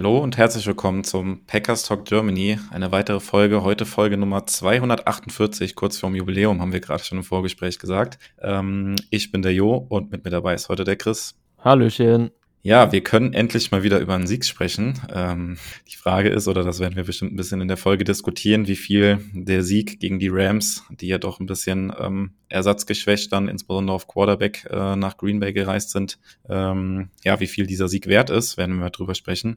[0.00, 2.58] Hallo und herzlich willkommen zum Packers Talk Germany.
[2.70, 7.24] Eine weitere Folge, heute Folge Nummer 248, kurz vorm Jubiläum, haben wir gerade schon im
[7.24, 8.18] Vorgespräch gesagt.
[8.40, 11.34] Ähm, ich bin der Jo und mit mir dabei ist heute der Chris.
[11.58, 12.30] Hallöchen.
[12.62, 15.00] Ja, wir können endlich mal wieder über einen Sieg sprechen.
[15.14, 15.56] Ähm,
[15.90, 18.76] die Frage ist, oder das werden wir bestimmt ein bisschen in der Folge diskutieren, wie
[18.76, 23.96] viel der Sieg gegen die Rams, die ja doch ein bisschen ähm, ersatzgeschwächt dann, insbesondere
[23.96, 26.18] auf Quarterback, äh, nach Green Bay gereist sind,
[26.50, 29.56] ähm, ja, wie viel dieser Sieg wert ist, werden wir mal drüber sprechen.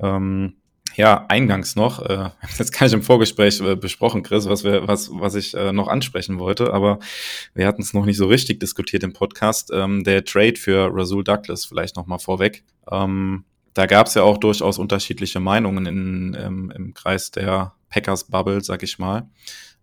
[0.00, 0.54] Ähm,
[0.96, 5.10] ja, eingangs noch, äh, jetzt gar nicht im Vorgespräch äh, besprochen, Chris, was wir, was,
[5.12, 6.98] was ich äh, noch ansprechen wollte, aber
[7.54, 9.70] wir hatten es noch nicht so richtig diskutiert im Podcast.
[9.72, 12.64] Ähm, der Trade für Rasul Douglas vielleicht noch mal vorweg.
[12.90, 18.24] Ähm, da gab es ja auch durchaus unterschiedliche Meinungen in, im, im Kreis der Packers
[18.24, 19.28] Bubble, sag ich mal.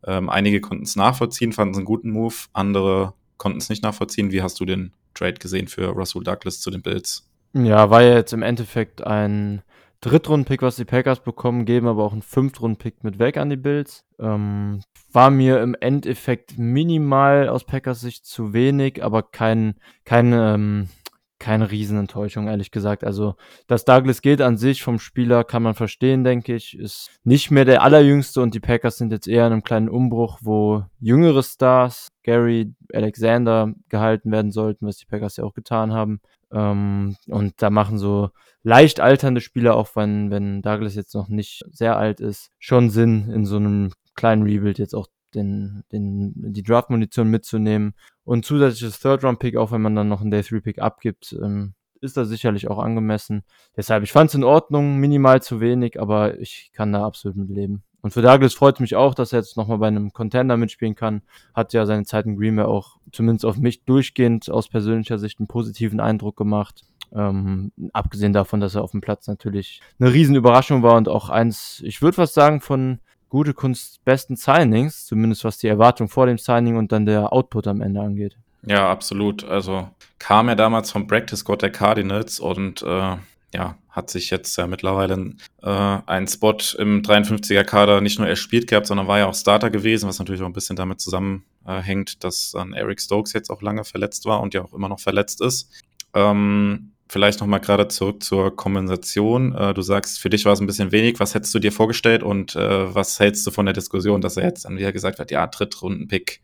[0.05, 4.31] Ähm, einige konnten es nachvollziehen, fanden es einen guten Move, andere konnten es nicht nachvollziehen.
[4.31, 7.27] Wie hast du den Trade gesehen für Rasul Douglas zu den Bills?
[7.53, 9.61] Ja, war ja jetzt im Endeffekt ein
[10.01, 14.03] Drittrunden-Pick, was die Packers bekommen, geben aber auch einen Fünftrunden-Pick mit weg an die Bills.
[14.19, 20.89] Ähm, war mir im Endeffekt minimal aus Packers Sicht zu wenig, aber kein, kein, ähm,
[21.37, 23.03] keine Riesenenttäuschung, ehrlich gesagt.
[23.03, 23.35] Also,
[23.67, 26.77] dass Douglas geht an sich vom Spieler kann man verstehen, denke ich.
[26.77, 30.39] Ist nicht mehr der allerjüngste und die Packers sind jetzt eher in einem kleinen Umbruch,
[30.41, 36.21] wo jüngere Stars, Gary, Alexander, gehalten werden sollten, was die Packers ja auch getan haben.
[36.51, 38.29] Ähm, und da machen so
[38.63, 43.29] leicht alternde Spieler, auch wenn, wenn Douglas jetzt noch nicht sehr alt ist, schon Sinn,
[43.31, 47.93] in so einem kleinen Rebuild jetzt auch den, den, die Draft-Munition mitzunehmen.
[48.23, 52.67] Und zusätzliches Third-Round-Pick, auch wenn man dann noch einen Day-3-Pick abgibt, ähm, ist da sicherlich
[52.67, 53.43] auch angemessen.
[53.75, 57.49] Deshalb, ich fand es in Ordnung, minimal zu wenig, aber ich kann da absolut mit
[57.49, 57.83] leben.
[58.01, 60.95] Und für Douglas freut es mich auch, dass er jetzt nochmal bei einem Contender mitspielen
[60.95, 61.21] kann.
[61.53, 65.39] Hat ja seine Zeit in Green Bay auch zumindest auf mich durchgehend aus persönlicher Sicht
[65.39, 66.83] einen positiven Eindruck gemacht.
[67.13, 71.81] Ähm, abgesehen davon, dass er auf dem Platz natürlich eine Riesenüberraschung war und auch eins,
[71.85, 76.37] ich würde was sagen, von gute Kunst besten Signings, zumindest was die Erwartung vor dem
[76.37, 78.37] Signing und dann der Output am Ende angeht.
[78.63, 79.43] Ja, absolut.
[79.43, 83.15] Also kam er damals vom Practice Squad der Cardinals und äh,
[83.53, 85.67] ja, hat sich jetzt ja mittlerweile äh,
[86.05, 90.07] einen Spot im 53er Kader nicht nur erspielt gehabt, sondern war ja auch Starter gewesen,
[90.07, 93.83] was natürlich auch ein bisschen damit zusammenhängt, äh, dass dann Eric Stokes jetzt auch lange
[93.83, 95.69] verletzt war und ja auch immer noch verletzt ist.
[96.13, 99.53] Ähm, vielleicht nochmal gerade zurück zur Kompensation.
[99.53, 101.19] Äh, du sagst, für dich war es ein bisschen wenig.
[101.19, 104.45] Was hättest du dir vorgestellt und äh, was hältst du von der Diskussion, dass er
[104.45, 106.39] jetzt dann wieder gesagt hat, ja, Drittrunden-Pick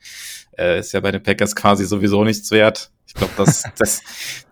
[0.57, 2.91] äh, ist ja bei den Packers quasi sowieso nichts wert.
[3.07, 4.01] Ich glaube, das, das,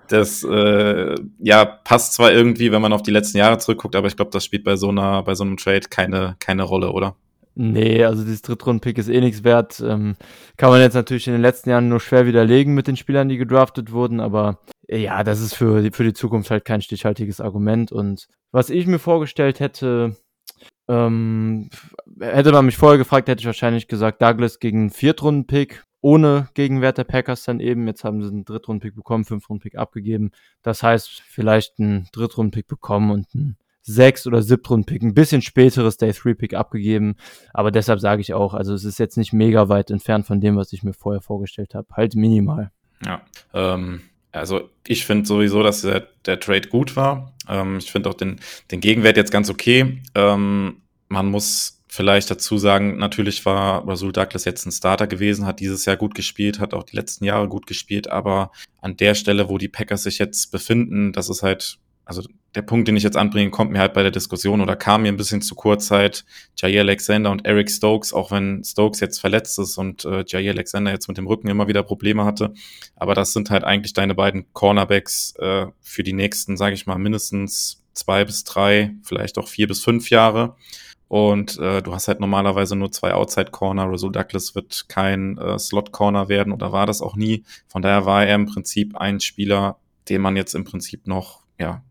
[0.08, 4.16] das äh, ja passt zwar irgendwie, wenn man auf die letzten Jahre zurückguckt, aber ich
[4.16, 7.16] glaube, das spielt bei so einer, bei so einem Trade keine, keine Rolle, oder?
[7.58, 9.80] Nee, also dieses Drittrunden-Pick ist eh nichts wert.
[9.80, 10.18] Ähm,
[10.58, 13.38] kann man jetzt natürlich in den letzten Jahren nur schwer widerlegen mit den Spielern, die
[13.38, 17.94] gedraftet wurden, aber ja, das ist für die, für die Zukunft halt kein stichhaltiges Argument.
[17.94, 20.18] Und was ich mir vorgestellt hätte,
[20.90, 21.70] ähm,
[22.20, 27.04] hätte man mich vorher gefragt, hätte ich wahrscheinlich gesagt, Douglas gegen Viertrunden-Pick ohne Gegenwert der
[27.04, 27.88] Packers dann eben.
[27.88, 30.30] Jetzt haben sie einen Drittrunden-Pick bekommen, Fünftrunden-Pick abgegeben.
[30.62, 36.54] Das heißt, vielleicht einen Drittrunden-Pick bekommen und einen Sechs- oder Siebtrunden-Pick, ein bisschen späteres Day-3-Pick
[36.54, 37.16] abgegeben.
[37.56, 40.58] Aber deshalb sage ich auch, also es ist jetzt nicht mega weit entfernt von dem,
[40.58, 41.88] was ich mir vorher vorgestellt habe.
[41.94, 42.70] Halt minimal.
[43.04, 43.24] Ja,
[43.56, 44.02] ähm,
[44.32, 47.34] also ich finde sowieso, dass der, der Trade gut war.
[47.50, 48.40] Ähm, ich finde auch den,
[48.70, 50.04] den Gegenwert jetzt ganz okay.
[50.14, 55.60] Ähm, man muss vielleicht dazu sagen, natürlich war Rasul Douglas jetzt ein Starter gewesen, hat
[55.60, 58.52] dieses Jahr gut gespielt, hat auch die letzten Jahre gut gespielt, aber
[58.82, 62.22] an der Stelle, wo die Packers sich jetzt befinden, das ist halt also
[62.54, 65.10] der Punkt, den ich jetzt anbringe, kommt mir halt bei der Diskussion oder kam mir
[65.10, 66.24] ein bisschen zu kurz halt
[66.56, 70.92] Jair Alexander und Eric Stokes, auch wenn Stokes jetzt verletzt ist und äh, Jair Alexander
[70.92, 72.54] jetzt mit dem Rücken immer wieder Probleme hatte.
[72.96, 76.98] Aber das sind halt eigentlich deine beiden Cornerbacks äh, für die nächsten, sage ich mal,
[76.98, 80.56] mindestens zwei bis drei, vielleicht auch vier bis fünf Jahre.
[81.08, 83.86] Und äh, du hast halt normalerweise nur zwei Outside-Corner.
[83.86, 87.44] Russell Douglas wird kein äh, Slot-Corner werden oder war das auch nie.
[87.68, 89.78] Von daher war er im Prinzip ein Spieler,
[90.10, 91.84] den man jetzt im Prinzip noch ja,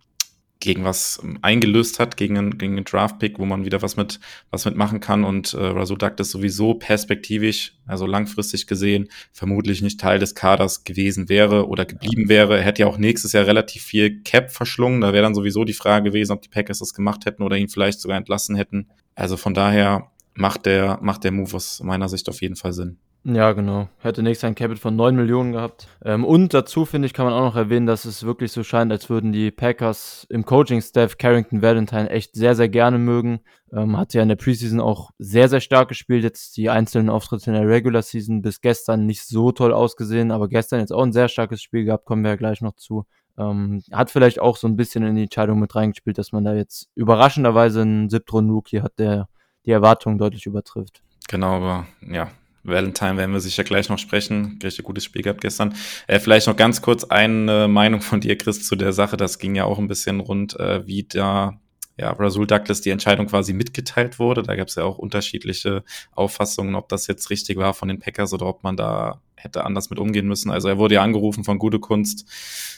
[0.64, 4.18] gegen was ähm, eingelöst hat, gegen einen, gegen einen Draft-Pick, wo man wieder was mit,
[4.50, 5.22] was mitmachen kann.
[5.22, 11.28] Und äh, Rasul Douglas sowieso perspektivisch, also langfristig gesehen, vermutlich nicht Teil des Kaders gewesen
[11.28, 12.56] wäre oder geblieben wäre.
[12.58, 15.02] Er hätte ja auch nächstes Jahr relativ viel Cap verschlungen.
[15.02, 17.68] Da wäre dann sowieso die Frage gewesen, ob die Packers das gemacht hätten oder ihn
[17.68, 18.88] vielleicht sogar entlassen hätten.
[19.14, 22.98] Also von daher macht der, macht der Move aus meiner Sicht auf jeden Fall Sinn.
[23.26, 23.88] Ja, genau.
[24.00, 25.88] Hätte nächstes ein Capit von 9 Millionen gehabt.
[26.04, 28.92] Ähm, und dazu, finde ich, kann man auch noch erwähnen, dass es wirklich so scheint,
[28.92, 33.40] als würden die Packers im Coaching-Staff Carrington Valentine echt sehr, sehr gerne mögen.
[33.72, 36.22] Ähm, hat ja in der Preseason auch sehr, sehr stark gespielt.
[36.22, 40.48] Jetzt die einzelnen Auftritte in der Regular Season bis gestern nicht so toll ausgesehen, aber
[40.48, 43.06] gestern jetzt auch ein sehr starkes Spiel gehabt, kommen wir ja gleich noch zu.
[43.38, 46.54] Ähm, hat vielleicht auch so ein bisschen in die Entscheidung mit reingespielt, dass man da
[46.54, 49.28] jetzt überraschenderweise einen Siebtrunden-Rookie hat, der
[49.64, 51.02] die Erwartungen deutlich übertrifft.
[51.26, 52.30] Genau, aber ja,
[52.64, 54.58] Valentine werden wir sicher gleich noch sprechen.
[54.62, 55.74] Richtig gutes Spiel gehabt gestern.
[56.06, 59.16] Äh, vielleicht noch ganz kurz eine Meinung von dir, Chris, zu der Sache.
[59.16, 61.60] Das ging ja auch ein bisschen rund, äh, wie da
[61.96, 64.42] ja, Rasul Douglas die Entscheidung quasi mitgeteilt wurde.
[64.42, 68.32] Da gab es ja auch unterschiedliche Auffassungen, ob das jetzt richtig war von den Packers
[68.32, 70.50] oder ob man da hätte anders mit umgehen müssen.
[70.50, 72.28] Also er wurde ja angerufen von Gute Kunst.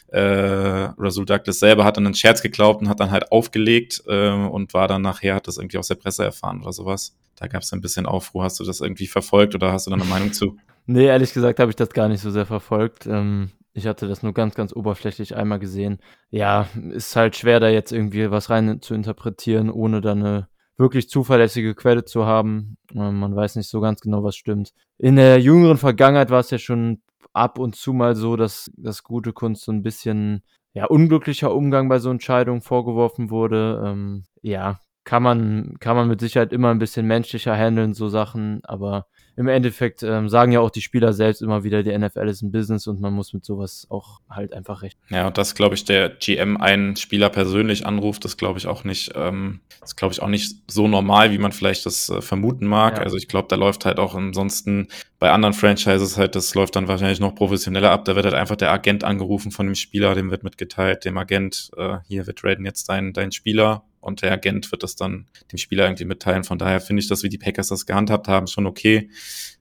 [0.08, 4.30] Äh, Rasul Douglas selber hat dann einen Scherz geglaubt und hat dann halt aufgelegt äh,
[4.30, 7.16] und war dann nachher, hat das irgendwie aus der Presse erfahren oder sowas.
[7.36, 8.44] Da gab es ein bisschen Aufruhr.
[8.44, 10.56] Hast du das irgendwie verfolgt oder hast du da eine Meinung zu?
[10.88, 13.06] Nee, ehrlich gesagt habe ich das gar nicht so sehr verfolgt.
[13.06, 15.98] Ähm, ich hatte das nur ganz, ganz oberflächlich einmal gesehen.
[16.30, 21.08] Ja, ist halt schwer, da jetzt irgendwie was rein zu interpretieren, ohne da eine wirklich
[21.08, 22.76] zuverlässige Quelle zu haben.
[22.94, 24.72] Ähm, man weiß nicht so ganz genau, was stimmt.
[24.98, 27.02] In der jüngeren Vergangenheit war es ja schon
[27.32, 30.42] ab und zu mal so, dass das gute Kunst so ein bisschen
[30.72, 33.82] ja, unglücklicher Umgang bei so Entscheidungen vorgeworfen wurde.
[33.84, 38.60] Ähm, ja, kann man, kann man mit Sicherheit immer ein bisschen menschlicher handeln, so Sachen,
[38.64, 39.06] aber
[39.36, 42.50] im Endeffekt ähm, sagen ja auch die Spieler selbst immer wieder, die NFL ist ein
[42.50, 44.98] Business und man muss mit sowas auch halt einfach recht.
[45.10, 48.84] Ja, und das glaube ich, der GM einen Spieler persönlich anruft, das glaube ich auch
[48.84, 52.66] nicht, ähm, das glaube ich auch nicht so normal, wie man vielleicht das äh, vermuten
[52.66, 52.96] mag.
[52.96, 53.02] Ja.
[53.02, 54.88] Also ich glaube, da läuft halt auch ansonsten
[55.18, 58.06] bei anderen Franchises halt, das läuft dann wahrscheinlich noch professioneller ab.
[58.06, 61.70] Da wird halt einfach der Agent angerufen von dem Spieler, dem wird mitgeteilt, dem Agent,
[61.76, 65.58] äh, hier, wir traden jetzt deinen dein Spieler und der Agent wird das dann dem
[65.58, 66.44] Spieler irgendwie mitteilen.
[66.44, 69.10] Von daher finde ich das, wie die Packers das gehandhabt haben, schon okay.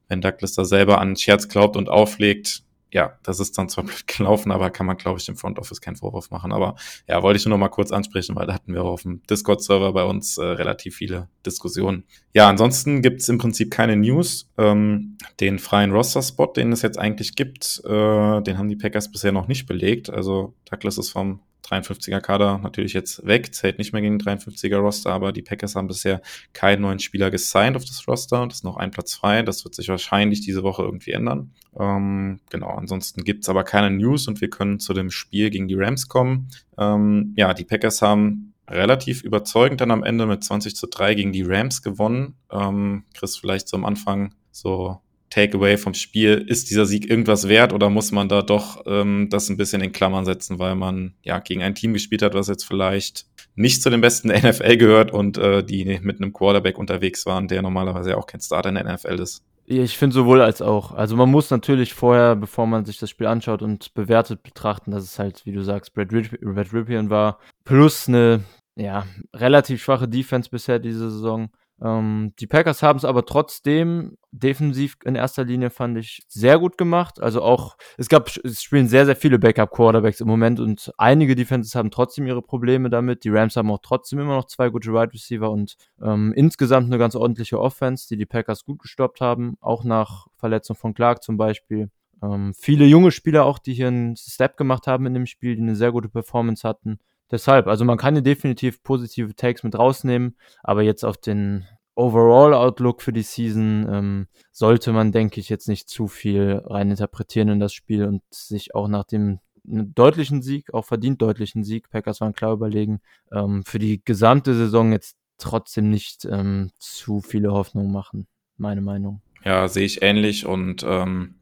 [0.07, 4.07] Wenn Douglas da selber an Scherz glaubt und auflegt, ja, das ist dann zwar blöd
[4.07, 6.53] gelaufen, aber kann man, glaube ich, im Front Office keinen Vorwurf machen.
[6.53, 6.75] Aber
[7.07, 9.91] ja, wollte ich nur noch mal kurz ansprechen, weil da hatten wir auf dem Discord-Server
[9.91, 12.05] bei uns äh, relativ viele Diskussionen.
[12.33, 14.49] Ja, ansonsten gibt es im Prinzip keine News.
[14.57, 19.33] Ähm, den freien Roster-Spot, den es jetzt eigentlich gibt, äh, den haben die Packers bisher
[19.33, 20.09] noch nicht belegt.
[20.09, 25.11] Also Douglas ist vom 53er Kader natürlich jetzt weg, zählt nicht mehr gegen 53er Roster,
[25.11, 26.21] aber die Packers haben bisher
[26.53, 29.41] keinen neuen Spieler gesigned auf das Roster und ist noch ein Platz frei.
[29.41, 31.51] Das wird sich wahrscheinlich diese Woche irgendwie ändern.
[31.77, 35.75] Ähm, genau, ansonsten gibt's aber keine News und wir können zu dem Spiel gegen die
[35.75, 36.49] Rams kommen.
[36.77, 41.31] Ähm, ja, die Packers haben relativ überzeugend dann am Ende mit 20 zu 3 gegen
[41.33, 42.35] die Rams gewonnen.
[42.51, 44.99] Ähm, Chris, vielleicht so am Anfang so
[45.29, 46.45] Takeaway vom Spiel.
[46.47, 49.91] Ist dieser Sieg irgendwas wert oder muss man da doch ähm, das ein bisschen in
[49.91, 53.25] Klammern setzen, weil man ja gegen ein Team gespielt hat, was jetzt vielleicht
[53.55, 57.47] nicht zu den besten der NFL gehört und äh, die mit einem Quarterback unterwegs waren,
[57.47, 59.43] der normalerweise ja auch kein Starter in der NFL ist?
[59.67, 60.91] Ich finde sowohl als auch.
[60.91, 65.03] Also man muss natürlich vorher, bevor man sich das Spiel anschaut und bewertet, betrachten, dass
[65.03, 68.43] es halt, wie du sagst, Brad, Rip Brad Ripien war, plus eine
[68.75, 71.49] ja, relativ schwache Defense bisher diese Saison.
[71.81, 76.77] Ähm, die Packers haben es aber trotzdem defensiv in erster Linie, fand ich, sehr gut
[76.77, 77.21] gemacht.
[77.21, 81.75] Also auch, es gab, es spielen sehr, sehr viele Backup-Quarterbacks im Moment und einige Defenses
[81.75, 83.23] haben trotzdem ihre Probleme damit.
[83.23, 86.87] Die Rams haben auch trotzdem immer noch zwei gute Wide right Receiver und ähm, insgesamt
[86.87, 91.23] eine ganz ordentliche Offense, die die Packers gut gestoppt haben, auch nach Verletzung von Clark
[91.23, 91.89] zum Beispiel.
[92.23, 95.61] Ähm, viele junge Spieler auch, die hier einen Step gemacht haben in dem Spiel, die
[95.61, 96.99] eine sehr gute Performance hatten.
[97.31, 101.65] Deshalb, also man kann definitiv positive Takes mit rausnehmen, aber jetzt auf den
[101.95, 107.59] Overall-Outlook für die Season ähm, sollte man, denke ich, jetzt nicht zu viel reininterpretieren in
[107.59, 112.33] das Spiel und sich auch nach dem deutlichen Sieg, auch verdient deutlichen Sieg, Packers waren
[112.33, 112.99] klar überlegen,
[113.31, 118.27] ähm, für die gesamte Saison jetzt trotzdem nicht ähm, zu viele Hoffnungen machen,
[118.57, 119.21] meine Meinung.
[119.43, 121.35] Ja, sehe ich ähnlich und ähm,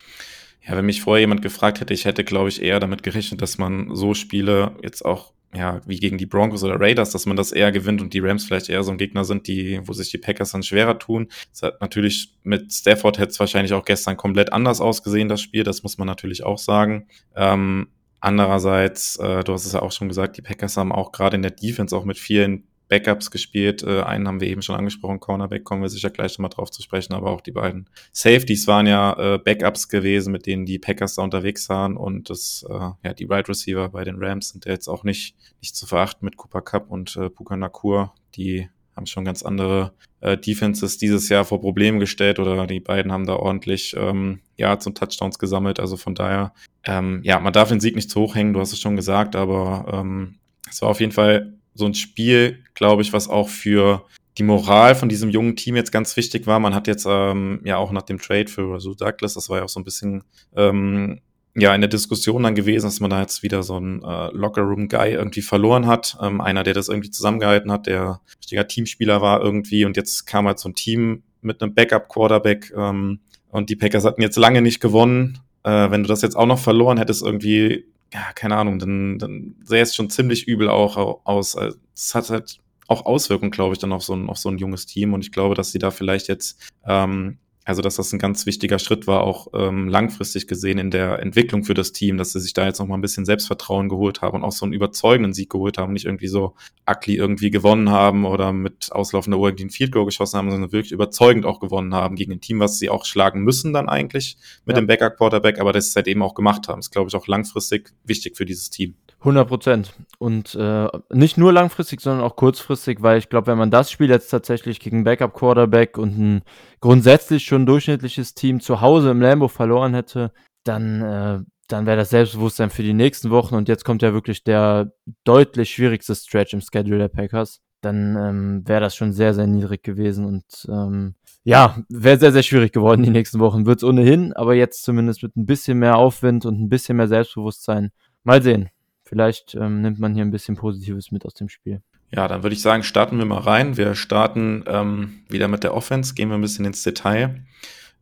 [0.65, 3.57] ja, wenn mich vorher jemand gefragt hätte, ich hätte, glaube ich, eher damit gerechnet, dass
[3.57, 7.51] man so Spiele jetzt auch ja, wie gegen die Broncos oder Raiders, dass man das
[7.51, 10.17] eher gewinnt und die Rams vielleicht eher so ein Gegner sind, die, wo sich die
[10.17, 11.27] Packers dann schwerer tun.
[11.51, 15.63] Das hat natürlich mit Stafford hätte es wahrscheinlich auch gestern komplett anders ausgesehen, das Spiel,
[15.63, 17.07] das muss man natürlich auch sagen.
[17.35, 17.87] Ähm,
[18.19, 21.41] andererseits, äh, du hast es ja auch schon gesagt, die Packers haben auch gerade in
[21.41, 23.83] der Defense auch mit vielen Backups gespielt.
[23.83, 26.81] Äh, einen haben wir eben schon angesprochen, Cornerback, kommen wir sicher gleich nochmal drauf zu
[26.81, 31.15] sprechen, aber auch die beiden Safeties waren ja äh, Backups gewesen, mit denen die Packers
[31.15, 32.73] da unterwegs waren und das, äh,
[33.03, 35.85] ja, die Wide right Receiver bei den Rams sind ja jetzt auch nicht, nicht zu
[35.85, 40.97] verachten mit Cooper Cup und äh, Puka Nakur, die haben schon ganz andere äh, Defenses
[40.97, 45.39] dieses Jahr vor Problemen gestellt oder die beiden haben da ordentlich ähm, ja zum Touchdowns
[45.39, 45.79] gesammelt.
[45.79, 48.71] Also von daher, ähm, ja, man darf den Sieg nicht zu hoch hängen, du hast
[48.71, 50.35] es schon gesagt, aber ähm,
[50.69, 54.05] es war auf jeden Fall so ein Spiel, glaube ich, was auch für
[54.37, 56.59] die Moral von diesem jungen Team jetzt ganz wichtig war.
[56.59, 59.63] Man hat jetzt ähm, ja auch nach dem Trade für Russell Douglas, das war ja
[59.63, 60.23] auch so ein bisschen
[60.55, 61.19] ähm,
[61.55, 65.11] ja in der Diskussion dann gewesen, dass man da jetzt wieder so einen äh, Locker-Room-Guy
[65.13, 66.17] irgendwie verloren hat.
[66.21, 70.47] Ähm, einer, der das irgendwie zusammengehalten hat, der richtiger Teamspieler war irgendwie und jetzt kam
[70.47, 74.79] halt so ein Team mit einem Backup-Quarterback ähm, und die Packers hatten jetzt lange nicht
[74.79, 75.39] gewonnen.
[75.63, 79.55] Äh, wenn du das jetzt auch noch verloren hättest, irgendwie, ja, keine Ahnung, dann, dann
[79.63, 81.55] sähe es schon ziemlich übel auch aus.
[81.55, 84.57] Also, es hat halt auch Auswirkungen, glaube ich, dann auf so, ein, auf so ein
[84.57, 85.13] junges Team.
[85.13, 88.77] Und ich glaube, dass sie da vielleicht jetzt, ähm, also dass das ein ganz wichtiger
[88.79, 92.53] Schritt war, auch ähm, langfristig gesehen in der Entwicklung für das Team, dass sie sich
[92.53, 95.49] da jetzt noch mal ein bisschen Selbstvertrauen geholt haben und auch so einen überzeugenden Sieg
[95.49, 96.55] geholt haben, nicht irgendwie so
[96.89, 100.71] ugly irgendwie gewonnen haben oder mit auslaufender Uhr irgendwie ein Field Goal geschossen haben, sondern
[100.71, 104.37] wirklich überzeugend auch gewonnen haben gegen ein Team, was sie auch schlagen müssen dann eigentlich
[104.65, 104.81] mit Ja.
[104.81, 106.79] dem Backup Quarterback, aber das seitdem auch gemacht haben.
[106.79, 108.95] ist, glaube ich, auch langfristig wichtig für dieses Team.
[109.23, 109.93] 100 Prozent.
[110.19, 114.09] Und äh, nicht nur langfristig, sondern auch kurzfristig, weil ich glaube, wenn man das Spiel
[114.09, 116.41] jetzt tatsächlich gegen Backup-Quarterback und ein
[116.81, 120.31] grundsätzlich schon durchschnittliches Team zu Hause im Lambo verloren hätte,
[120.63, 124.43] dann, äh, dann wäre das Selbstbewusstsein für die nächsten Wochen und jetzt kommt ja wirklich
[124.43, 124.91] der
[125.23, 127.61] deutlich schwierigste Stretch im Schedule der Packers.
[127.81, 132.43] Dann ähm, wäre das schon sehr, sehr niedrig gewesen und ähm, ja, wäre sehr, sehr
[132.43, 133.65] schwierig geworden die nächsten Wochen.
[133.65, 137.91] Wird's ohnehin, aber jetzt zumindest mit ein bisschen mehr Aufwind und ein bisschen mehr Selbstbewusstsein.
[138.23, 138.69] Mal sehen.
[139.03, 141.81] Vielleicht ähm, nimmt man hier ein bisschen Positives mit aus dem Spiel.
[142.11, 143.75] Ja, dann würde ich sagen, starten wir mal rein.
[143.75, 147.43] Wir starten ähm, wieder mit der Offense, gehen wir ein bisschen ins Detail.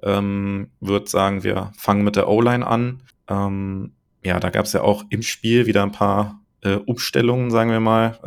[0.03, 3.03] Ähm, würde sagen, wir fangen mit der O-Line an.
[3.29, 3.93] Ähm,
[4.24, 7.79] ja, da gab es ja auch im Spiel wieder ein paar äh, Umstellungen, sagen wir
[7.79, 8.20] mal.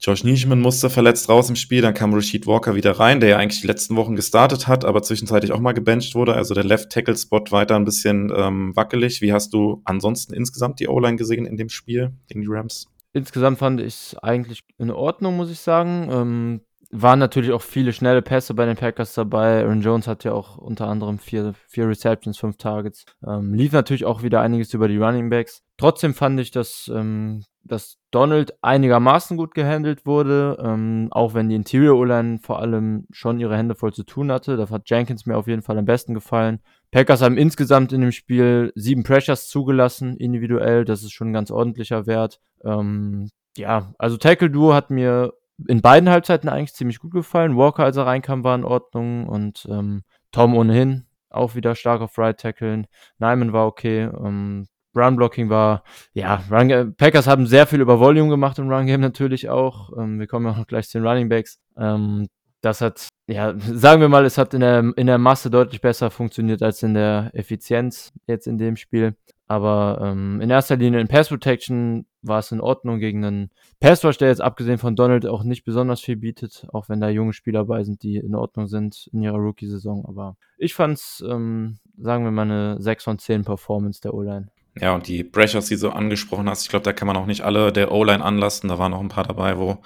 [0.00, 3.36] Josh Nischman musste verletzt raus im Spiel, dann kam Rashid Walker wieder rein, der ja
[3.36, 6.34] eigentlich die letzten Wochen gestartet hat, aber zwischenzeitlich auch mal gebencht wurde.
[6.34, 9.20] Also der Left Tackle Spot weiter ein bisschen ähm, wackelig.
[9.22, 12.86] Wie hast du ansonsten insgesamt die O-Line gesehen in dem Spiel gegen die Rams?
[13.12, 16.08] Insgesamt fand ich es eigentlich in Ordnung, muss ich sagen.
[16.12, 16.60] Ähm,
[16.90, 19.62] waren natürlich auch viele schnelle Pässe bei den Packers dabei.
[19.62, 23.04] Aaron Jones hat ja auch unter anderem vier, vier Receptions, fünf Targets.
[23.26, 25.62] Ähm, lief natürlich auch wieder einiges über die Running Backs.
[25.76, 31.56] Trotzdem fand ich, dass, ähm, dass Donald einigermaßen gut gehandelt wurde, ähm, auch wenn die
[31.56, 34.56] Interior O-Line vor allem schon ihre Hände voll zu tun hatte.
[34.56, 36.60] Da hat Jenkins mir auf jeden Fall am besten gefallen.
[36.90, 40.86] Packers haben insgesamt in dem Spiel sieben Pressures zugelassen, individuell.
[40.86, 42.40] Das ist schon ein ganz ordentlicher Wert.
[42.64, 43.28] Ähm,
[43.58, 45.34] ja, also Tackle Duo hat mir
[45.66, 47.56] in beiden Halbzeiten eigentlich ziemlich gut gefallen.
[47.56, 52.18] Walker, als er reinkam, war in Ordnung und ähm, Tom ohnehin auch wieder stark auf
[52.18, 52.86] Right Tackeln.
[53.18, 54.02] Nyman war okay.
[54.02, 58.86] Ähm, Run Blocking war, ja, Run, Packers haben sehr viel über Volume gemacht im Run
[58.86, 59.96] Game natürlich auch.
[59.96, 61.58] Ähm, wir kommen ja auch gleich zu den Running Backs.
[61.76, 62.26] Ähm,
[62.62, 66.10] das hat, ja, sagen wir mal, es hat in der, in der Masse deutlich besser
[66.10, 69.14] funktioniert als in der Effizienz jetzt in dem Spiel.
[69.46, 74.04] Aber ähm, in erster Linie in Pass Protection war es in Ordnung gegen einen Pass
[74.04, 77.32] Rush, der jetzt abgesehen von Donald auch nicht besonders viel bietet, auch wenn da junge
[77.32, 80.04] Spieler dabei sind, die in Ordnung sind in ihrer Rookie-Saison.
[80.06, 84.48] Aber ich fand's, ähm, sagen wir mal, eine 6 von 10 Performance der O-Line.
[84.80, 87.42] Ja, und die Pressures, die du angesprochen hast, ich glaube, da kann man auch nicht
[87.42, 88.68] alle der O-Line anlasten.
[88.68, 89.78] Da waren noch ein paar dabei, wo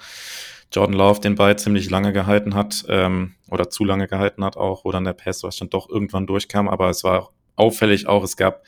[0.71, 4.85] Jordan Love den Ball ziemlich lange gehalten hat ähm, oder zu lange gehalten hat auch,
[4.85, 6.67] wo dann der Pass dann doch irgendwann durchkam.
[6.67, 8.63] Aber es war auffällig auch, es gab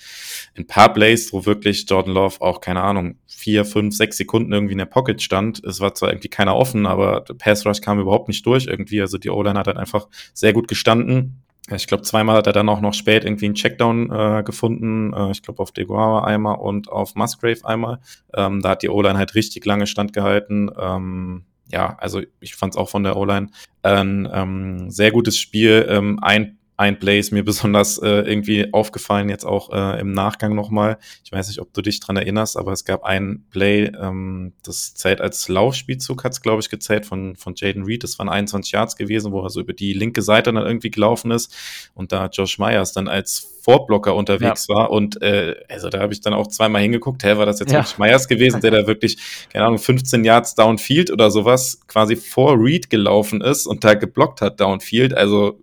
[0.58, 4.74] ein paar Plays, wo wirklich Jordan Love auch, keine Ahnung, vier, fünf, sechs Sekunden irgendwie
[4.74, 5.64] in der Pocket stand.
[5.64, 9.02] Es war zwar irgendwie keiner offen, aber der Pass Rush kam überhaupt nicht durch irgendwie.
[9.02, 11.42] Also die O-Line hat halt einfach sehr gut gestanden.
[11.72, 15.14] Ich glaube, zweimal hat er dann auch noch spät irgendwie einen Checkdown äh, gefunden.
[15.14, 18.00] Äh, ich glaube, auf Deguara einmal und auf Musgrave einmal.
[18.36, 20.70] Ähm, da hat die O-Line halt richtig lange standgehalten.
[20.80, 23.48] Ähm, ja, also ich fand es auch von der O-Line
[23.82, 25.88] ein ähm, sehr gutes Spiel.
[25.90, 30.56] Ähm, ein ein Play ist mir besonders äh, irgendwie aufgefallen, jetzt auch äh, im Nachgang
[30.56, 30.98] nochmal.
[31.24, 34.94] Ich weiß nicht, ob du dich dran erinnerst, aber es gab ein Play, ähm, das
[34.94, 38.04] zählt als Laufspielzug, hat es, glaube ich, gezählt von, von Jaden Reed.
[38.04, 41.32] Das waren 21 Yards gewesen, wo er so über die linke Seite dann irgendwie gelaufen
[41.32, 41.56] ist
[41.94, 44.76] und da Josh Myers dann als Vorblocker unterwegs ja.
[44.76, 44.92] war.
[44.92, 47.80] Und äh, also da habe ich dann auch zweimal hingeguckt, hä, war das jetzt ja.
[47.80, 49.18] wirklich Myers gewesen, der da wirklich,
[49.52, 54.42] keine Ahnung, 15 Yards downfield oder sowas quasi vor Reed gelaufen ist und da geblockt
[54.42, 55.16] hat downfield.
[55.16, 55.60] Also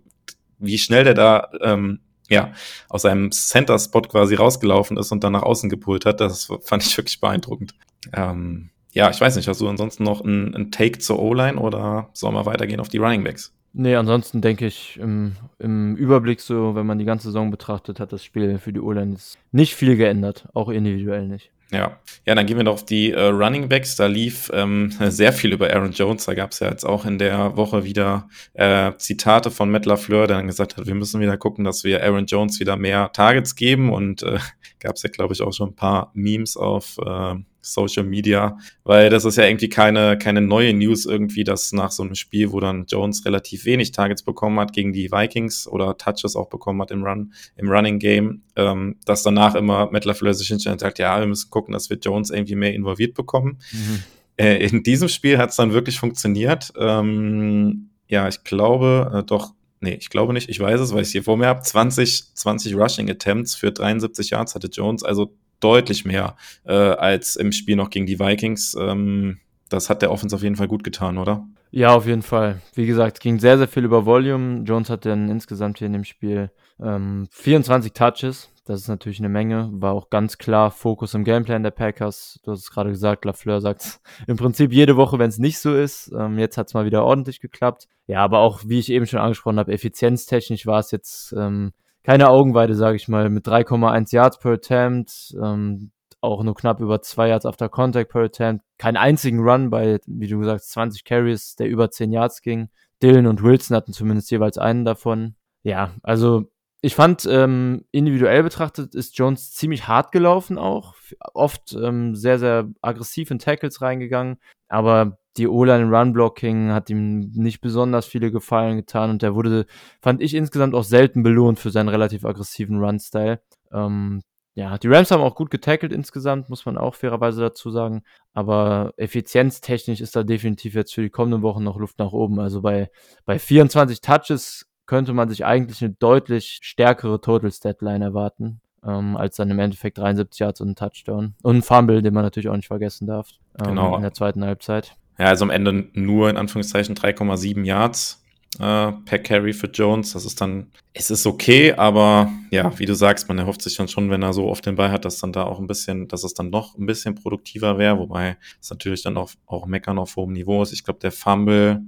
[0.63, 2.53] wie schnell der da ähm, ja
[2.89, 6.97] aus seinem Center-Spot quasi rausgelaufen ist und dann nach außen gepult hat, das fand ich
[6.97, 7.73] wirklich beeindruckend.
[8.13, 12.35] Ähm, ja, ich weiß nicht, hast du ansonsten noch einen, Take zur O-Line oder sollen
[12.35, 13.53] wir weitergehen auf die Running Backs?
[13.75, 18.13] Nee, ansonsten denke ich, im, im Überblick so, wenn man die ganze Saison betrachtet, hat
[18.13, 19.17] das Spiel für die O-Line
[19.51, 21.51] nicht viel geändert, auch individuell nicht.
[21.73, 23.95] Ja, ja, dann gehen wir noch auf die äh, Running Backs.
[23.95, 26.25] Da lief ähm, sehr viel über Aaron Jones.
[26.25, 30.27] Da gab es ja jetzt auch in der Woche wieder äh, Zitate von Matt LaFleur,
[30.27, 33.55] der dann gesagt hat, wir müssen wieder gucken, dass wir Aaron Jones wieder mehr Targets
[33.55, 33.91] geben.
[33.91, 34.37] Und äh,
[34.79, 39.09] gab es ja, glaube ich, auch schon ein paar Memes auf, äh, Social Media, weil
[39.09, 42.59] das ist ja irgendwie keine, keine neue News irgendwie, dass nach so einem Spiel, wo
[42.59, 46.91] dann Jones relativ wenig Targets bekommen hat gegen die Vikings oder Touches auch bekommen hat
[46.91, 50.99] im Run, im Running Game, ähm, dass danach immer Matt LaFleur sich hinstellt und sagt,
[50.99, 53.59] ja, wir müssen gucken, dass wir Jones irgendwie mehr involviert bekommen.
[53.71, 54.03] Mhm.
[54.37, 56.73] Äh, in diesem Spiel hat es dann wirklich funktioniert.
[56.77, 61.07] Ähm, ja, ich glaube, äh, doch, nee, ich glaube nicht, ich weiß es, weil ich
[61.07, 61.61] es hier vor mir habe.
[61.61, 67.51] 20, 20 Rushing Attempts für 73 Yards hatte Jones, also deutlich mehr äh, als im
[67.51, 68.75] Spiel noch gegen die Vikings.
[68.79, 69.39] Ähm,
[69.69, 71.47] das hat der Offense auf jeden Fall gut getan, oder?
[71.71, 72.61] Ja, auf jeden Fall.
[72.75, 74.63] Wie gesagt, ging sehr, sehr viel über Volume.
[74.63, 78.51] Jones hatte dann insgesamt hier in dem Spiel ähm, 24 Touches.
[78.65, 79.69] Das ist natürlich eine Menge.
[79.73, 82.39] War auch ganz klar Fokus im Gameplan der Packers.
[82.43, 85.73] Du hast es gerade gesagt, Lafleur sagt im Prinzip jede Woche, wenn es nicht so
[85.73, 86.11] ist.
[86.15, 87.87] Ähm, jetzt hat es mal wieder ordentlich geklappt.
[88.05, 92.29] Ja, aber auch, wie ich eben schon angesprochen habe, effizienztechnisch war es jetzt ähm, keine
[92.29, 95.91] Augenweide, sage ich mal, mit 3,1 Yards per Attempt, ähm,
[96.21, 100.27] auch nur knapp über 2 Yards after Contact per Attempt, keinen einzigen Run bei, wie
[100.27, 102.69] du gesagt 20 Carries, der über 10 Yards ging.
[103.01, 105.35] Dylan und Wilson hatten zumindest jeweils einen davon.
[105.63, 106.45] Ja, also
[106.85, 110.95] ich fand, ähm, individuell betrachtet ist Jones ziemlich hart gelaufen auch.
[111.33, 114.35] Oft ähm, sehr, sehr aggressiv in Tackles reingegangen.
[114.67, 119.65] Aber die O-Line Run-Blocking hat ihm nicht besonders viele Gefallen getan und der wurde,
[120.01, 123.39] fand ich insgesamt auch selten belohnt für seinen relativ aggressiven Run-Style.
[123.71, 124.21] Ähm,
[124.53, 128.03] ja, die Rams haben auch gut getackelt insgesamt, muss man auch fairerweise dazu sagen.
[128.33, 132.41] Aber effizienztechnisch ist da definitiv jetzt für die kommenden Wochen noch Luft nach oben.
[132.41, 132.91] Also bei,
[133.23, 139.37] bei 24 Touches könnte man sich eigentlich eine deutlich stärkere Total Statline erwarten, ähm, als
[139.37, 141.33] dann im Endeffekt 73 Yards und ein Touchdown.
[141.41, 143.27] Und ein Fumble, den man natürlich auch nicht vergessen darf.
[143.59, 143.95] Ähm, genau.
[143.95, 144.95] In der zweiten Halbzeit.
[145.17, 148.23] Ja, also am Ende nur in Anführungszeichen 3,7 Yards
[148.59, 150.13] äh, per Carry für Jones.
[150.13, 153.87] Das ist dann, es ist okay, aber ja, wie du sagst, man erhofft sich dann
[153.87, 156.23] schon, wenn er so oft den Ball hat, dass dann da auch ein bisschen, dass
[156.23, 160.17] es dann noch ein bisschen produktiver wäre, wobei es natürlich dann auch, auch meckern auf
[160.17, 160.71] hohem Niveau ist.
[160.71, 161.81] Ich glaube, der Fumble,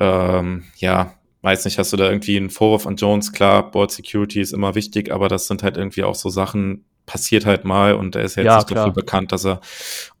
[0.00, 3.32] ähm, ja, weiß nicht, hast du da irgendwie einen Vorwurf an Jones?
[3.32, 7.46] Klar, Board Security ist immer wichtig, aber das sind halt irgendwie auch so Sachen, passiert
[7.46, 9.60] halt mal und er ist jetzt ja, nicht dafür bekannt, dass er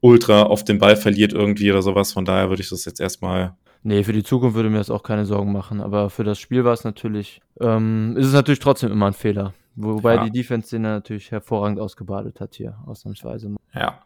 [0.00, 2.12] ultra auf den Ball verliert irgendwie oder sowas.
[2.12, 3.54] Von daher würde ich das jetzt erstmal.
[3.84, 6.64] Nee, für die Zukunft würde mir das auch keine Sorgen machen, aber für das Spiel
[6.64, 9.54] war es natürlich, ähm, ist es natürlich trotzdem immer ein Fehler.
[9.80, 10.24] Wobei ja.
[10.24, 13.54] die Defense den natürlich hervorragend ausgebadet hat hier, ausnahmsweise.
[13.72, 14.02] Ja.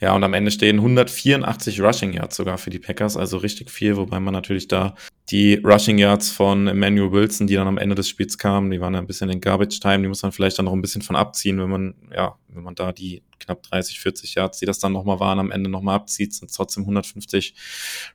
[0.00, 3.96] Ja, und am Ende stehen 184 Rushing Yards sogar für die Packers, also richtig viel,
[3.96, 4.96] wobei man natürlich da
[5.32, 8.94] die Rushing Yards von Emmanuel Wilson, die dann am Ende des Spiels kamen, die waren
[8.94, 11.58] ein bisschen in Garbage Time, die muss man vielleicht dann noch ein bisschen von abziehen,
[11.58, 15.20] wenn man, ja, wenn man da die knapp 30, 40 Yards, die das dann nochmal
[15.20, 17.54] waren, am Ende nochmal abzieht, sind trotzdem 150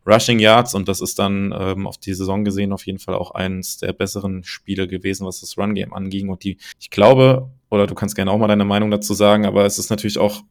[0.06, 3.32] Rushing Yards und das ist dann ähm, auf die Saison gesehen auf jeden Fall auch
[3.32, 7.88] eines der besseren Spiele gewesen, was das Run Game anging und die, ich glaube, oder
[7.88, 10.44] du kannst gerne auch mal deine Meinung dazu sagen, aber es ist natürlich auch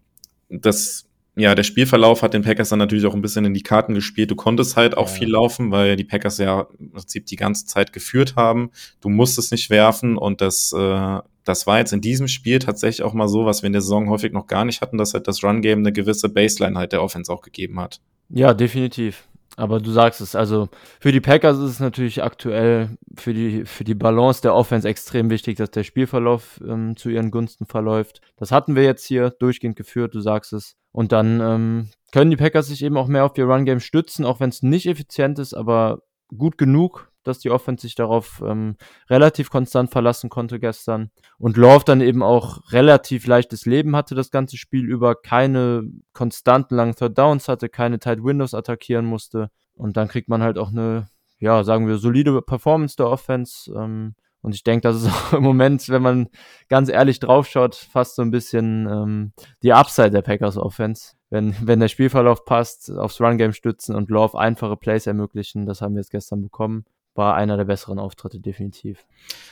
[0.48, 1.06] das
[1.38, 4.30] ja, der Spielverlauf hat den Packers dann natürlich auch ein bisschen in die Karten gespielt.
[4.30, 5.14] Du konntest halt auch ja.
[5.14, 8.70] viel laufen, weil die Packers ja im Prinzip die ganze Zeit geführt haben.
[9.02, 13.12] Du musstest nicht werfen und das, äh, das war jetzt in diesem Spiel tatsächlich auch
[13.12, 15.44] mal so, was wir in der Saison häufig noch gar nicht hatten, dass halt das
[15.44, 18.00] Run-Game eine gewisse Baseline halt der Offense auch gegeben hat.
[18.30, 19.28] Ja, definitiv.
[19.56, 20.68] Aber du sagst es, also
[21.00, 25.30] für die Packers ist es natürlich aktuell für die, für die Balance der Offense extrem
[25.30, 28.20] wichtig, dass der Spielverlauf ähm, zu ihren Gunsten verläuft.
[28.36, 30.76] Das hatten wir jetzt hier durchgehend geführt, du sagst es.
[30.92, 34.40] Und dann ähm, können die Packers sich eben auch mehr auf ihr Run-Game stützen, auch
[34.40, 36.02] wenn es nicht effizient ist, aber
[36.36, 38.76] gut genug, dass die Offense sich darauf ähm,
[39.10, 41.10] relativ konstant verlassen konnte gestern.
[41.38, 46.76] Und Love dann eben auch relativ leichtes Leben hatte das ganze Spiel über, keine konstanten
[46.76, 49.50] langen Third Downs hatte, keine Tight Windows attackieren musste.
[49.74, 51.08] Und dann kriegt man halt auch eine,
[51.38, 53.70] ja, sagen wir, solide Performance der Offense.
[53.72, 56.28] Ähm, und ich denke, das ist auch im Moment, wenn man
[56.68, 61.14] ganz ehrlich draufschaut, fast so ein bisschen ähm, die Upside der Packers Offense.
[61.28, 65.94] Wenn, wenn der Spielverlauf passt, aufs Run-Game stützen und Love einfache Plays ermöglichen, das haben
[65.94, 66.84] wir jetzt gestern bekommen
[67.16, 69.04] war einer der besseren Auftritte, definitiv.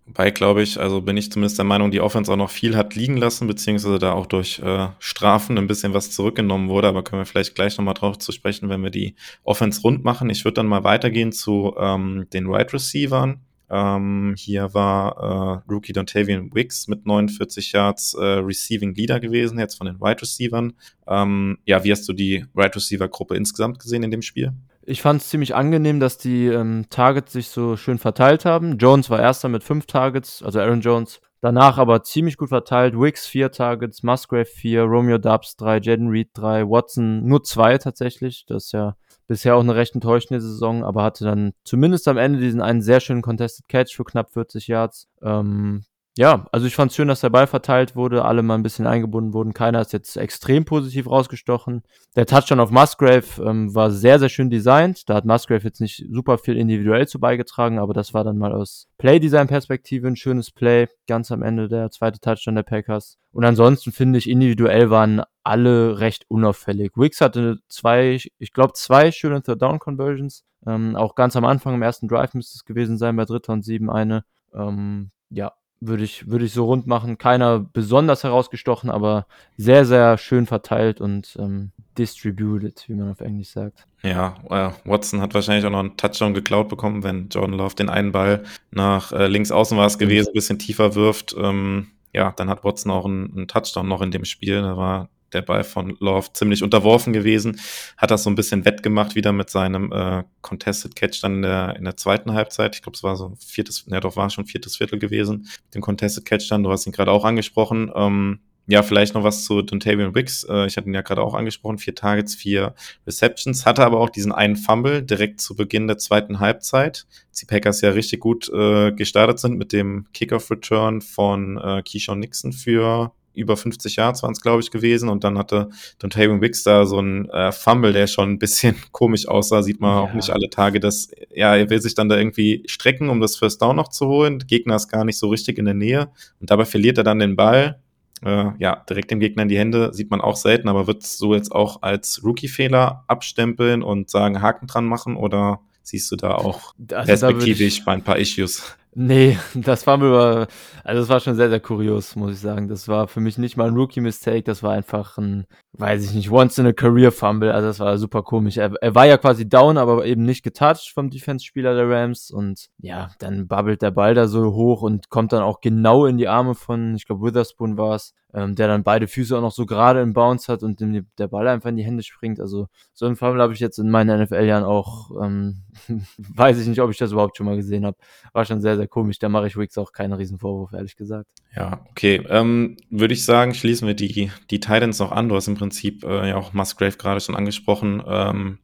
[0.07, 2.94] Wobei, glaube ich, also bin ich zumindest der Meinung, die Offense auch noch viel hat
[2.94, 7.20] liegen lassen, beziehungsweise da auch durch äh, Strafen ein bisschen was zurückgenommen wurde, aber können
[7.20, 10.31] wir vielleicht gleich nochmal drauf zu sprechen, wenn wir die Offense rund machen.
[10.31, 13.40] Ich würde dann mal weitergehen zu ähm, den Wide Receivern.
[13.70, 19.77] Ähm, hier war äh, Rookie Dontavian Wicks mit 49 Yards äh, Receiving Leader gewesen, jetzt
[19.77, 20.74] von den Wide Receivern.
[21.09, 24.53] Ähm, ja, wie hast du die Wide Receiver Gruppe insgesamt gesehen in dem Spiel?
[24.86, 28.76] Ich fand es ziemlich angenehm, dass die ähm, Targets sich so schön verteilt haben.
[28.76, 31.20] Jones war erster mit fünf Targets, also Aaron Jones.
[31.40, 32.98] Danach aber ziemlich gut verteilt.
[32.98, 38.44] Wicks vier Targets, Musgrave vier, Romeo Dubs drei, Jaden Reed drei, Watson nur zwei tatsächlich.
[38.46, 42.38] Das ist ja bisher auch eine recht enttäuschende Saison, aber hatte dann zumindest am Ende
[42.38, 45.08] diesen einen sehr schönen Contested Catch für knapp 40 Yards.
[45.22, 45.84] Ähm,
[46.16, 48.87] ja, also ich fand es schön, dass der Ball verteilt wurde, alle mal ein bisschen
[48.87, 49.53] eingebunden wurden.
[49.53, 51.83] Keiner ist jetzt extrem positiv rausgestochen.
[52.14, 55.09] Der Touchdown auf Musgrave ähm, war sehr, sehr schön designt.
[55.09, 58.53] Da hat Musgrave jetzt nicht super viel individuell zu beigetragen, aber das war dann mal
[58.53, 60.87] aus Play-Design-Perspektive ein schönes Play.
[61.09, 63.18] Ganz am Ende der zweite Touchdown der Packers.
[63.33, 66.92] Und ansonsten finde ich, individuell waren alle recht unauffällig.
[66.94, 70.44] Wicks hatte zwei, ich glaube, zwei schöne Third-Down-Conversions.
[70.64, 73.64] Ähm, auch ganz am Anfang im ersten Drive müsste es gewesen sein, bei Dritter und
[73.64, 74.24] Sieben eine.
[74.55, 75.53] Ähm, ja,
[75.86, 77.18] würde ich, würde ich so rund machen.
[77.18, 83.50] Keiner besonders herausgestochen, aber sehr, sehr schön verteilt und ähm, distributed, wie man auf Englisch
[83.50, 83.86] sagt.
[84.02, 87.88] Ja, äh, Watson hat wahrscheinlich auch noch einen Touchdown geklaut bekommen, wenn Jordan Love den
[87.88, 91.34] einen Ball nach äh, links außen war es gewesen, ein bisschen tiefer wirft.
[91.38, 94.62] Ähm, ja, dann hat Watson auch einen, einen Touchdown noch in dem Spiel.
[94.62, 97.60] Da war der Ball von Love ziemlich unterworfen gewesen,
[97.96, 101.76] hat das so ein bisschen wettgemacht wieder mit seinem äh, Contested Catch dann in der,
[101.76, 102.76] in der zweiten Halbzeit.
[102.76, 106.24] Ich glaube, es war so viertes, ja doch, war schon viertes Viertel gewesen, den Contested
[106.24, 107.90] Catch dann, du hast ihn gerade auch angesprochen.
[107.94, 110.44] Ähm, ja, vielleicht noch was zu Dontavian Wicks.
[110.44, 111.78] Äh, ich hatte ihn ja gerade auch angesprochen.
[111.78, 112.74] Vier Targets, vier
[113.06, 113.66] Receptions.
[113.66, 117.06] Hatte aber auch diesen einen Fumble direkt zu Beginn der zweiten Halbzeit.
[117.38, 122.52] Die Packers ja richtig gut äh, gestartet sind mit dem Kickoff-Return von äh, Keyshawn Nixon
[122.52, 125.08] für über 50 Yards waren es, glaube ich, gewesen.
[125.08, 125.68] Und dann hatte
[125.98, 129.62] Dontavian Wicks da so ein äh, Fumble, der schon ein bisschen komisch aussah.
[129.62, 130.00] Sieht man ja.
[130.02, 133.36] auch nicht alle Tage, dass, ja, er will sich dann da irgendwie strecken, um das
[133.36, 134.38] First Down noch zu holen.
[134.38, 136.10] Der Gegner ist gar nicht so richtig in der Nähe.
[136.40, 137.80] Und dabei verliert er dann den Ball.
[138.24, 141.34] Äh, ja, direkt dem Gegner in die Hände sieht man auch selten, aber wird so
[141.34, 146.74] jetzt auch als Rookie-Fehler abstempeln und sagen, Haken dran machen oder siehst du da auch
[146.92, 148.76] also perspektivisch da bei ein paar Issues?
[148.96, 150.46] Nee, das war mir,
[150.85, 152.68] also das war schon sehr, sehr kurios, muss ich sagen.
[152.68, 156.30] Das war für mich nicht mal ein Rookie-Mistake, das war einfach ein, weiß ich nicht,
[156.30, 158.57] Once-in-a-Career-Fumble, also das war super komisch.
[158.57, 162.68] Er, er war ja quasi down, aber eben nicht getouched vom Defense-Spieler der Rams und
[162.78, 166.28] ja, dann babbelt der Ball da so hoch und kommt dann auch genau in die
[166.28, 169.64] Arme von, ich glaube, Witherspoon war es, ähm, der dann beide Füße auch noch so
[169.64, 172.40] gerade im Bounce hat und dem der Ball einfach in die Hände springt.
[172.40, 175.62] Also so einen Fumble habe ich jetzt in meinen NFL-Jahren auch, ähm,
[176.18, 177.96] weiß ich nicht, ob ich das überhaupt schon mal gesehen habe.
[178.32, 179.18] War schon sehr, sehr komisch.
[179.20, 181.28] Da mache ich Wicks auch keinen Riesenvorwurf, ehrlich gesagt.
[181.54, 182.24] Ja, okay.
[182.28, 185.28] Ähm, Würde ich sagen, schließen wir die, die Titans noch an.
[185.28, 188.02] Du hast im Prinzip äh, ja auch Musgrave gerade schon angesprochen.
[188.04, 188.58] Ähm,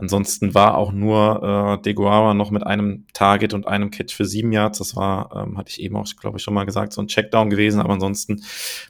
[0.00, 4.52] Ansonsten war auch nur äh, Deguara noch mit einem Target und einem Catch für sieben
[4.52, 4.78] Yards.
[4.78, 7.50] Das war, ähm, hatte ich eben auch, glaube ich, schon mal gesagt, so ein Checkdown
[7.50, 7.80] gewesen.
[7.80, 8.42] Aber ansonsten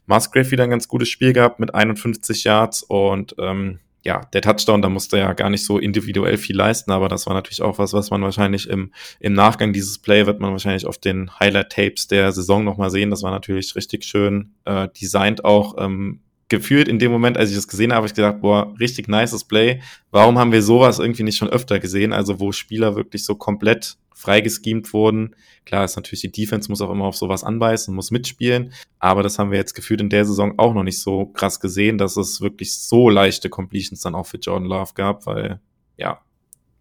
[0.07, 4.81] Musgrave wieder ein ganz gutes Spiel gehabt mit 51 Yards und ähm, ja, der Touchdown,
[4.81, 7.79] da musste er ja gar nicht so individuell viel leisten, aber das war natürlich auch
[7.79, 12.07] was, was man wahrscheinlich im, im Nachgang dieses Play wird man wahrscheinlich auf den Highlight-Tapes
[12.09, 13.11] der Saison nochmal sehen.
[13.11, 15.75] Das war natürlich richtig schön äh, designt auch.
[15.79, 19.09] Ähm, gefühlt in dem Moment, als ich das gesehen habe, habe ich gedacht, boah, richtig
[19.09, 19.81] nices Play.
[20.11, 22.13] Warum haben wir sowas irgendwie nicht schon öfter gesehen?
[22.13, 25.35] Also wo Spieler wirklich so komplett freigeschemt wurden.
[25.65, 28.73] Klar ist natürlich die Defense muss auch immer auf sowas anbeißen, muss mitspielen.
[28.99, 31.97] Aber das haben wir jetzt gefühlt in der Saison auch noch nicht so krass gesehen,
[31.97, 35.61] dass es wirklich so leichte Completions dann auch für Jordan Love gab, weil
[35.97, 36.21] ja,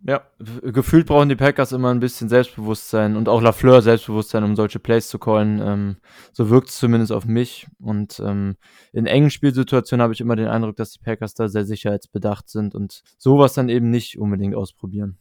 [0.08, 0.22] ja,
[0.64, 5.10] gefühlt brauchen die Packers immer ein bisschen Selbstbewusstsein und auch Lafleur Selbstbewusstsein, um solche Plays
[5.10, 5.60] zu callen.
[5.62, 5.98] Ähm,
[6.32, 7.68] so wirkt es zumindest auf mich.
[7.80, 8.56] Und ähm,
[8.94, 12.76] in engen Spielsituationen habe ich immer den Eindruck, dass die Packers da sehr sicherheitsbedacht sind
[12.76, 15.18] und sowas dann eben nicht unbedingt ausprobieren.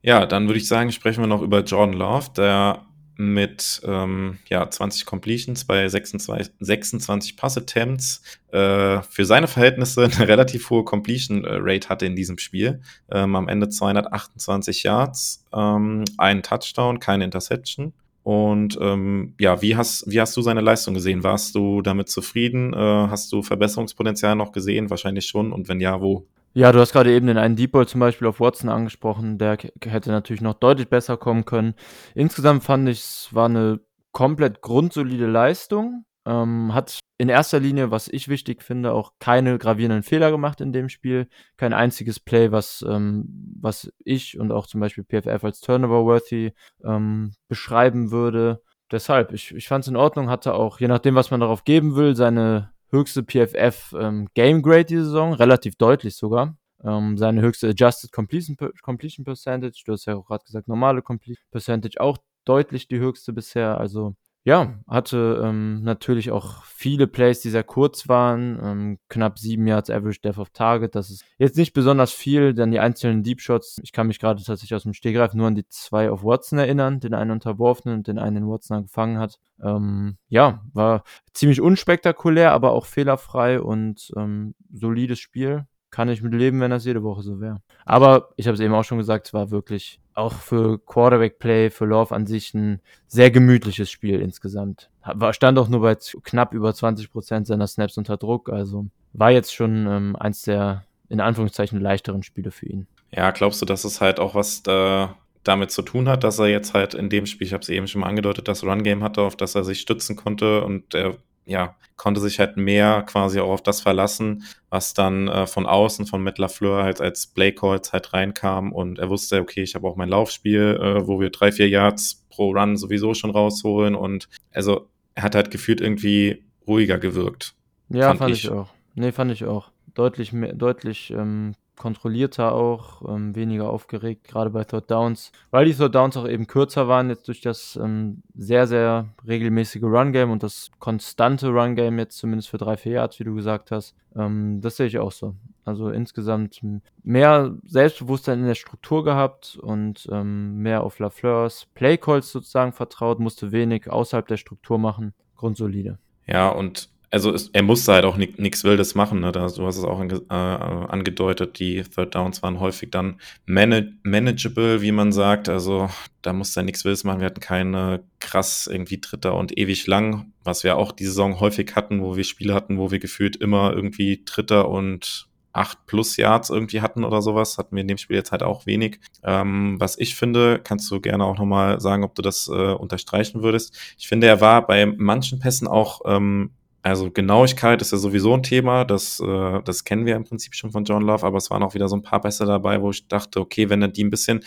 [0.00, 4.68] Ja, dann würde ich sagen, sprechen wir noch über Jordan Love, der mit ähm, ja,
[4.68, 8.22] 20 Completions bei 26, 26 Pass-Attempts
[8.52, 12.80] äh, für seine Verhältnisse eine relativ hohe Completion-Rate hatte in diesem Spiel.
[13.10, 17.92] Ähm, am Ende 228 Yards, ähm, ein Touchdown, keine Interception.
[18.24, 21.22] Und ähm, ja, wie hast, wie hast du seine Leistung gesehen?
[21.22, 22.72] Warst du damit zufrieden?
[22.72, 24.88] Äh, hast du Verbesserungspotenzial noch gesehen?
[24.88, 25.52] Wahrscheinlich schon.
[25.52, 26.26] Und wenn ja, wo?
[26.56, 29.38] Ja, du hast gerade eben den einen Deep Ball zum Beispiel auf Watson angesprochen.
[29.38, 31.74] Der hätte natürlich noch deutlich besser kommen können.
[32.14, 33.80] Insgesamt fand ich, es war eine
[34.12, 36.04] komplett grundsolide Leistung.
[36.24, 40.72] Ähm, hat in erster Linie, was ich wichtig finde, auch keine gravierenden Fehler gemacht in
[40.72, 41.28] dem Spiel.
[41.56, 46.52] Kein einziges Play, was, ähm, was ich und auch zum Beispiel PFF als Turnover-worthy
[46.84, 48.62] ähm, beschreiben würde.
[48.92, 51.96] Deshalb, ich, ich fand es in Ordnung, hatte auch, je nachdem, was man darauf geben
[51.96, 56.56] will, seine höchste PFF ähm, Game Grade diese Saison, relativ deutlich sogar.
[56.82, 61.44] Ähm, seine höchste Adjusted Completion, Completion Percentage, du hast ja auch gerade gesagt, normale Completion
[61.50, 63.78] Percentage auch deutlich die höchste bisher.
[63.78, 64.14] Also
[64.46, 68.58] ja, hatte ähm, natürlich auch viele Plays, die sehr kurz waren.
[68.62, 70.94] Ähm, knapp sieben Yards Average Depth of Target.
[70.94, 74.42] Das ist jetzt nicht besonders viel, denn die einzelnen Deep Shots, ich kann mich gerade
[74.42, 78.06] tatsächlich aus dem Stehgreif nur an die zwei auf Watson erinnern, den einen unterworfenen und
[78.06, 79.38] den einen, den Watson gefangen hat.
[79.62, 85.64] Ähm, ja, war ziemlich unspektakulär, aber auch fehlerfrei und ähm, solides Spiel.
[85.90, 87.62] Kann ich mit leben, wenn das jede Woche so wäre.
[87.86, 91.84] Aber ich habe es eben auch schon gesagt, es war wirklich auch für Quarterback-Play, für
[91.84, 94.90] Love an sich ein sehr gemütliches Spiel insgesamt.
[95.30, 99.54] Stand auch nur bei knapp über 20 Prozent seiner Snaps unter Druck, also war jetzt
[99.54, 102.86] schon ähm, eins der in Anführungszeichen leichteren Spiele für ihn.
[103.12, 106.48] Ja, glaubst du, dass es halt auch was da damit zu tun hat, dass er
[106.48, 109.20] jetzt halt in dem Spiel, ich habe es eben schon mal angedeutet, das Run-Game hatte,
[109.20, 111.16] auf das er sich stützen konnte und er
[111.46, 116.06] ja, konnte sich halt mehr quasi auch auf das verlassen, was dann äh, von außen
[116.06, 119.86] von Matt LaFleur halt als Play Calls halt reinkam und er wusste, okay, ich habe
[119.86, 124.28] auch mein Laufspiel, äh, wo wir drei, vier Yards pro Run sowieso schon rausholen und
[124.52, 127.54] also er hat halt gefühlt irgendwie ruhiger gewirkt.
[127.88, 128.44] Ja, fand, fand ich.
[128.44, 128.50] ich.
[128.50, 128.68] auch.
[128.94, 129.70] Nee, fand ich auch.
[129.94, 135.74] Deutlich mehr, deutlich ähm, kontrollierter auch, ähm, weniger aufgeregt, gerade bei Third Downs, weil die
[135.74, 140.42] Third Downs auch eben kürzer waren, jetzt durch das ähm, sehr, sehr regelmäßige Run-Game und
[140.42, 143.94] das konstante Run-Game jetzt zumindest für drei, vier Yards, wie du gesagt hast.
[144.16, 145.34] Ähm, das sehe ich auch so.
[145.64, 146.60] Also insgesamt
[147.02, 153.50] mehr Selbstbewusstsein in der Struktur gehabt und ähm, mehr auf Lafleurs Playcalls sozusagen vertraut, musste
[153.50, 155.14] wenig außerhalb der Struktur machen.
[155.36, 155.98] Grundsolide.
[156.26, 159.20] Ja, und also es, er musste halt auch nichts Wildes machen.
[159.20, 159.30] Ne?
[159.30, 163.92] Da, du hast es auch ange, äh, angedeutet, die Third Downs waren häufig dann manage
[164.02, 165.48] manageable, wie man sagt.
[165.48, 165.88] Also
[166.22, 167.20] da musste er nichts Wildes machen.
[167.20, 171.76] Wir hatten keine krass irgendwie Dritter und ewig lang, was wir auch die Saison häufig
[171.76, 176.50] hatten, wo wir Spiele hatten, wo wir gefühlt immer irgendwie Dritter und acht plus Yards
[176.50, 177.58] irgendwie hatten oder sowas.
[177.58, 178.98] Hatten wir in dem Spiel jetzt halt auch wenig.
[179.22, 183.44] Ähm, was ich finde, kannst du gerne auch nochmal sagen, ob du das äh, unterstreichen
[183.44, 183.78] würdest.
[183.96, 186.50] Ich finde, er war bei manchen Pässen auch ähm,
[186.84, 190.70] also Genauigkeit ist ja sowieso ein Thema, das, äh, das kennen wir im Prinzip schon
[190.70, 193.08] von John Love, aber es waren auch wieder so ein paar Pässe dabei, wo ich
[193.08, 194.44] dachte, okay, wenn er die ein bisschen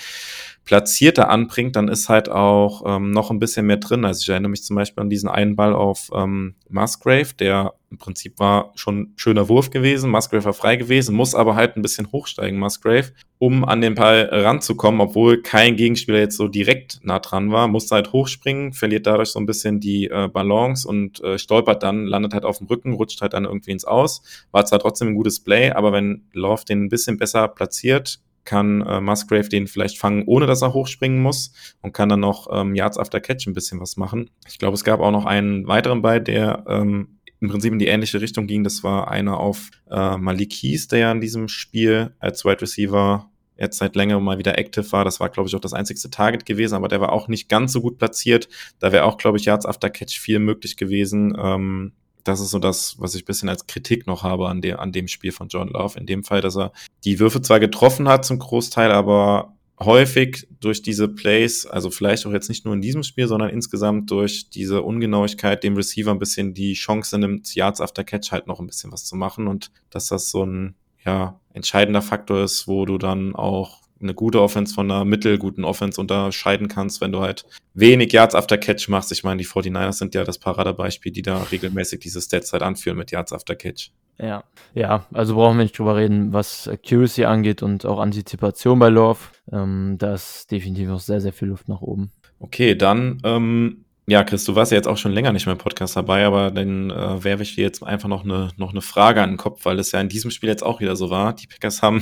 [0.63, 4.06] platzierter anbringt, dann ist halt auch ähm, noch ein bisschen mehr drin.
[4.06, 7.97] Also ich erinnere mich zum Beispiel an diesen einen Ball auf ähm, Musgrave, der im
[7.97, 10.12] Prinzip war schon schöner Wurf gewesen.
[10.12, 14.30] Musgrave war frei gewesen, muss aber halt ein bisschen hochsteigen, Musgrave, um an den Ball
[14.32, 17.67] ranzukommen, obwohl kein Gegenspieler jetzt so direkt nah dran war.
[17.67, 22.06] Musste halt hochspringen, verliert dadurch so ein bisschen die äh, Balance und äh, stolpert dann,
[22.06, 24.21] landet halt auf dem Rücken, rutscht halt dann irgendwie ins Aus.
[24.52, 28.82] War zwar trotzdem ein gutes Play, aber wenn Love den ein bisschen besser platziert, kann
[28.82, 32.76] äh, Musgrave den vielleicht fangen, ohne dass er hochspringen muss und kann dann noch ähm,
[32.76, 34.30] Yards after Catch ein bisschen was machen.
[34.47, 37.88] Ich glaube, es gab auch noch einen weiteren bei, der ähm, im Prinzip in die
[37.88, 38.63] ähnliche Richtung ging.
[38.63, 43.30] Das war einer auf äh, Malik Keys, der ja in diesem Spiel als Wide Receiver
[43.58, 45.04] jetzt seit längerem mal wieder active war.
[45.04, 47.73] Das war, glaube ich, auch das einzigste Target gewesen, aber der war auch nicht ganz
[47.73, 48.47] so gut platziert.
[48.80, 51.36] Da wäre auch, glaube ich, Yards after Catch viel möglich gewesen.
[51.39, 54.91] Ähm, das ist so das, was ich bisschen als Kritik noch habe an, der, an
[54.91, 55.97] dem Spiel von John Love.
[55.97, 56.71] In dem Fall, dass er
[57.06, 62.32] die Würfe zwar getroffen hat zum Großteil, aber häufig durch diese Plays, also vielleicht auch
[62.32, 66.54] jetzt nicht nur in diesem Spiel, sondern insgesamt durch diese Ungenauigkeit dem Receiver ein bisschen
[66.54, 70.08] die Chance nimmt, Yards after Catch halt noch ein bisschen was zu machen und dass
[70.08, 74.92] das so ein ja, entscheidender Faktor ist, wo du dann auch eine gute Offense von
[74.92, 79.12] einer mittelguten Offense unterscheiden kannst, wenn du halt wenig Yards after Catch machst.
[79.12, 82.98] Ich meine, die 49ers sind ja das Paradebeispiel, die da regelmäßig diese Stats halt anführen
[82.98, 83.92] mit Yards after Catch.
[84.19, 88.89] Ja, ja, also brauchen wir nicht drüber reden, was Accuracy angeht und auch Antizipation bei
[88.89, 89.19] Love.
[89.51, 92.12] Ähm, da ist definitiv noch sehr, sehr viel Luft nach oben.
[92.39, 95.60] Okay, dann ähm, ja, Chris, du warst ja jetzt auch schon länger nicht mehr im
[95.60, 99.21] Podcast dabei, aber dann äh, werfe ich dir jetzt einfach noch eine, noch eine Frage
[99.21, 101.34] an den Kopf, weil es ja in diesem Spiel jetzt auch wieder so war.
[101.34, 102.01] Die Packers haben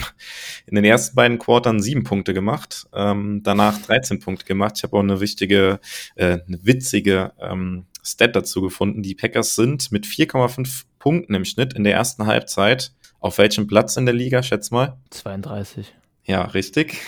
[0.68, 4.74] in den ersten beiden Quartern sieben Punkte gemacht, ähm, danach 13 Punkte gemacht.
[4.78, 5.80] Ich habe auch eine wichtige,
[6.16, 9.02] äh, eine witzige ähm, Stat dazu gefunden.
[9.02, 12.92] Die Packers sind mit 4,5 Punkten im Schnitt in der ersten Halbzeit
[13.26, 15.00] auf welchem Platz in der Liga, schätz mal?
[15.10, 15.92] 32.
[16.26, 17.02] Ja, richtig.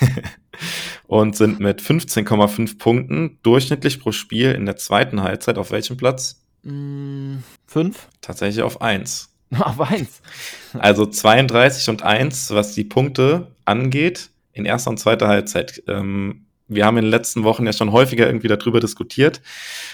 [1.08, 6.42] und sind mit 15,5 Punkten durchschnittlich pro Spiel in der zweiten Halbzeit auf welchem Platz?
[6.64, 8.08] Mm, fünf?
[8.22, 9.30] Tatsächlich auf eins.
[9.60, 10.22] Auf eins.
[10.74, 15.84] Also 32 und eins, was die Punkte angeht, in erster und zweiter Halbzeit.
[15.88, 19.42] Ähm, wir haben in den letzten Wochen ja schon häufiger irgendwie darüber diskutiert.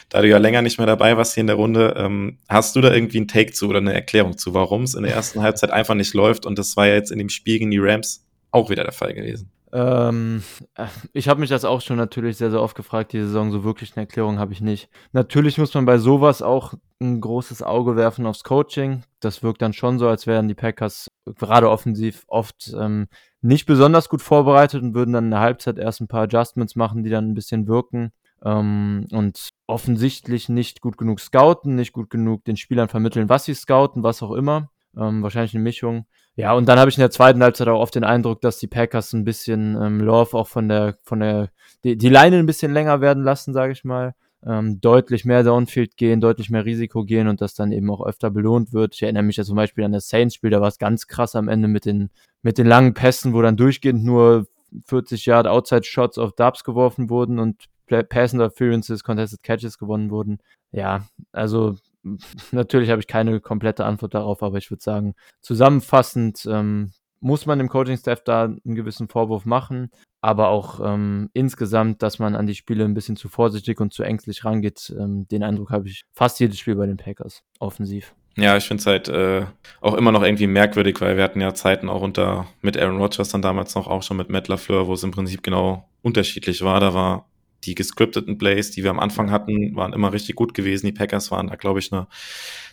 [0.10, 2.82] Da du ja länger nicht mehr dabei warst hier in der Runde, ähm, hast du
[2.82, 5.72] da irgendwie einen Take zu oder eine Erklärung zu, warum es in der ersten Halbzeit
[5.72, 6.46] einfach nicht läuft?
[6.46, 9.14] Und das war ja jetzt in dem Spiel gegen die Rams auch wieder der Fall
[9.14, 9.52] gewesen.
[9.74, 10.44] Ähm,
[10.76, 13.52] äh, ich habe mich das auch schon natürlich sehr, sehr oft gefragt, die Saison.
[13.52, 14.88] So wirklich eine Erklärung habe ich nicht.
[15.14, 19.04] Natürlich muss man bei sowas auch ein großes Auge werfen aufs Coaching.
[19.20, 23.08] Das wirkt dann schon so, als wären die Packers gerade offensiv oft ähm,
[23.42, 27.04] nicht besonders gut vorbereitet und würden dann in der Halbzeit erst ein paar Adjustments machen,
[27.04, 28.12] die dann ein bisschen wirken.
[28.44, 33.54] Ähm, und offensichtlich nicht gut genug scouten, nicht gut genug den Spielern vermitteln, was sie
[33.54, 34.70] scouten, was auch immer.
[34.98, 36.06] Ähm, wahrscheinlich eine Mischung.
[36.36, 38.68] Ja, und dann habe ich in der zweiten Halbzeit auch oft den Eindruck, dass die
[38.68, 41.50] Packers ein bisschen ähm, Love auch von der, von der,
[41.84, 44.16] die, die Leine ein bisschen länger werden lassen, sage ich mal.
[44.46, 48.30] Ähm, deutlich mehr Downfield gehen, deutlich mehr Risiko gehen und das dann eben auch öfter
[48.30, 48.94] belohnt wird.
[48.94, 51.48] Ich erinnere mich ja zum Beispiel an das Saints-Spiel, da war es ganz krass am
[51.48, 52.10] Ende mit den,
[52.42, 54.48] mit den langen Pässen, wo dann durchgehend nur
[54.86, 57.70] 40 Yard Outside Shots auf Dubs geworfen wurden und
[58.10, 60.40] Pass Interferences, Contested Catches gewonnen wurden.
[60.72, 61.76] Ja, also
[62.52, 67.60] natürlich habe ich keine komplette Antwort darauf, aber ich würde sagen, zusammenfassend ähm, muss man
[67.60, 69.90] dem Coaching-Staff da einen gewissen Vorwurf machen,
[70.24, 74.04] aber auch ähm, insgesamt, dass man an die Spiele ein bisschen zu vorsichtig und zu
[74.04, 74.96] ängstlich rangeht.
[74.98, 78.16] Ähm, den Eindruck habe ich fast jedes Spiel bei den Packers, offensiv.
[78.38, 79.46] Ja, ich finde es halt äh,
[79.82, 83.30] auch immer noch irgendwie merkwürdig, weil wir hatten ja Zeiten auch unter mit Aaron Rodgers
[83.30, 86.80] dann damals noch auch schon mit Matt LaFleur, wo es im Prinzip genau unterschiedlich war.
[86.80, 87.28] Da war
[87.66, 90.86] die gescripteten Plays, die wir am Anfang hatten, waren immer richtig gut gewesen.
[90.86, 92.08] Die Packers waren da, glaube ich, eine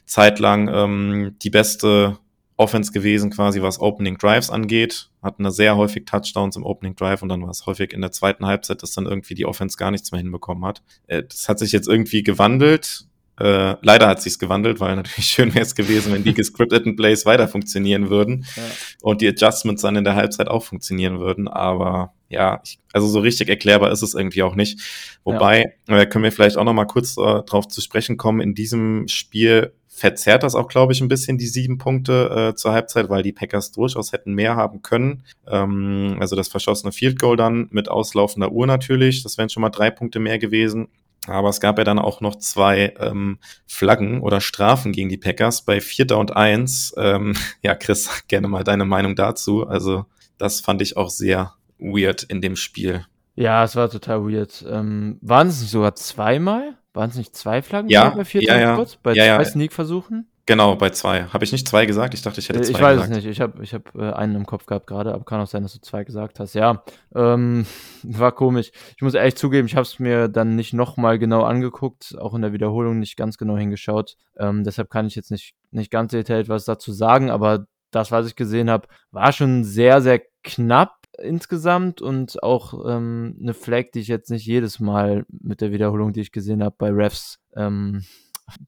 [0.07, 2.17] Zeit lang ähm, die beste
[2.61, 5.09] Offense gewesen, quasi was Opening Drives angeht.
[5.23, 8.13] Hatten da sehr häufig Touchdowns im Opening Drive und dann war es häufig in der
[8.13, 10.83] zweiten Halbzeit, dass dann irgendwie die Offense gar nichts mehr hinbekommen hat.
[11.07, 13.07] Äh, das hat sich jetzt irgendwie gewandelt
[13.41, 17.25] äh, leider hat sich's gewandelt, weil natürlich schön wäre es gewesen, wenn die gescripteten Plays
[17.25, 18.63] weiter funktionieren würden ja.
[19.01, 21.49] und die Adjustments dann in der Halbzeit auch funktionieren würden.
[21.49, 24.79] Aber ja, ich, also so richtig erklärbar ist es irgendwie auch nicht.
[25.25, 25.99] Wobei, ja.
[26.01, 28.41] äh, können wir vielleicht auch noch mal kurz äh, drauf zu sprechen kommen.
[28.41, 32.73] In diesem Spiel verzerrt das auch, glaube ich, ein bisschen die sieben Punkte äh, zur
[32.73, 35.25] Halbzeit, weil die Packers durchaus hätten mehr haben können.
[35.47, 39.23] Ähm, also das verschossene Field Goal dann mit auslaufender Uhr natürlich.
[39.23, 40.89] Das wären schon mal drei Punkte mehr gewesen.
[41.27, 45.67] Aber es gab ja dann auch noch zwei ähm, Flaggen oder Strafen gegen die Packers
[45.67, 46.95] bei Vierter und Eins.
[46.97, 49.67] Ähm, ja, Chris, gerne mal deine Meinung dazu.
[49.67, 50.07] Also
[50.39, 53.05] das fand ich auch sehr weird in dem Spiel.
[53.35, 54.65] Ja, es war total weird.
[54.67, 56.79] Ähm, waren es sogar zweimal?
[56.93, 58.75] Waren es nicht zwei Flaggen ja, bei Vierter ja, ja.
[58.77, 58.97] Kurz?
[58.97, 59.45] Bei ja, zwei ja.
[59.45, 60.27] Sneak-Versuchen?
[60.47, 61.27] Genau, bei zwei.
[61.27, 62.13] Habe ich nicht zwei gesagt?
[62.13, 63.11] Ich dachte, ich hätte Äh, zwei Ich weiß gesagt.
[63.11, 63.27] es nicht.
[63.27, 65.75] Ich habe ich hab, äh, einen im Kopf gehabt gerade, aber kann auch sein, dass
[65.75, 66.55] du zwei gesagt hast.
[66.55, 66.83] Ja,
[67.15, 67.67] ähm,
[68.03, 68.73] war komisch.
[68.97, 72.43] Ich muss ehrlich zugeben, ich habe es mir dann nicht nochmal genau angeguckt, auch in
[72.43, 74.17] der Wiederholung nicht ganz genau hingeschaut.
[74.39, 78.27] Ähm, deshalb kann ich jetzt nicht, nicht ganz detailliert was dazu sagen, aber das, was
[78.27, 84.01] ich gesehen habe, war schon sehr, sehr knapp insgesamt und auch ähm, eine Flag, die
[84.01, 88.05] ich jetzt nicht jedes Mal mit der Wiederholung, die ich gesehen habe, bei Refs ähm,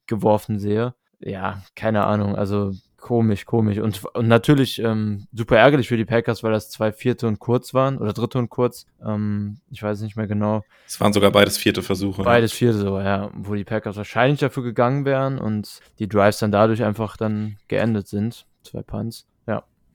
[0.07, 0.93] geworfen sehe.
[1.19, 3.77] Ja, keine Ahnung, also komisch, komisch.
[3.79, 7.73] Und, und natürlich ähm, super ärgerlich für die Packers, weil das zwei Vierte und kurz
[7.73, 8.85] waren oder Dritte und kurz.
[9.05, 10.63] Ähm, ich weiß nicht mehr genau.
[10.87, 12.23] Es waren sogar beides vierte Versuche.
[12.23, 16.51] Beides Vierte so, ja, wo die Packers wahrscheinlich dafür gegangen wären und die Drives dann
[16.51, 18.45] dadurch einfach dann geendet sind.
[18.63, 19.27] Zwei Punts.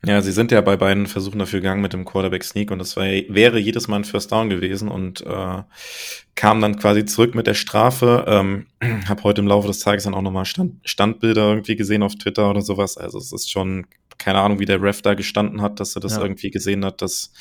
[0.05, 0.23] Ja.
[0.23, 3.05] Sie sind ja bei beiden Versuchen dafür gegangen mit dem Quarterback Sneak und das war,
[3.05, 5.63] wäre jedes Mal ein First Down gewesen und äh,
[6.35, 8.25] kam dann quasi zurück mit der Strafe.
[8.29, 8.67] Ähm,
[9.09, 12.49] habe heute im Laufe des Tages dann auch nochmal Stand, Standbilder irgendwie gesehen auf Twitter
[12.49, 12.97] oder sowas.
[12.97, 13.87] Also es ist schon
[14.19, 16.23] keine Ahnung, wie der Ref da gestanden hat, dass er das Ja.
[16.23, 17.33] irgendwie gesehen hat, dass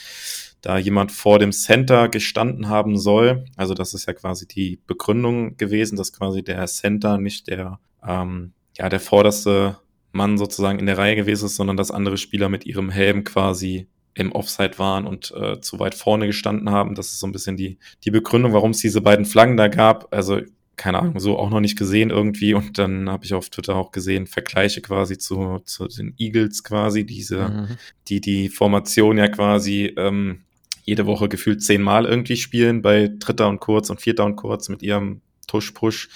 [0.62, 3.46] da jemand vor dem Center gestanden haben soll.
[3.56, 8.54] Also das ist ja quasi die Begründung gewesen, dass quasi der Center nicht der ähm,
[8.78, 9.78] ja der vorderste
[10.12, 13.88] Mann sozusagen in der Reihe gewesen ist, sondern dass andere Spieler mit ihrem Helm quasi
[14.14, 16.96] im Offside waren und äh, zu weit vorne gestanden haben.
[16.96, 20.12] Das ist so ein bisschen die, die Begründung, warum es diese beiden Flaggen da gab.
[20.14, 20.42] Also,
[20.76, 22.54] keine Ahnung, so auch noch nicht gesehen irgendwie.
[22.56, 27.06] Und dann habe ich auf Twitter auch gesehen, Vergleiche quasi zu, zu den Eagles quasi,
[27.06, 27.68] diese, Mhm.
[28.08, 30.42] die die Formation ja quasi ähm,
[30.84, 34.82] jede Woche gefühlt zehnmal irgendwie spielen bei Dritter und Kurz und Vierter und Kurz mit
[34.82, 36.10] ihrem Tush-Push.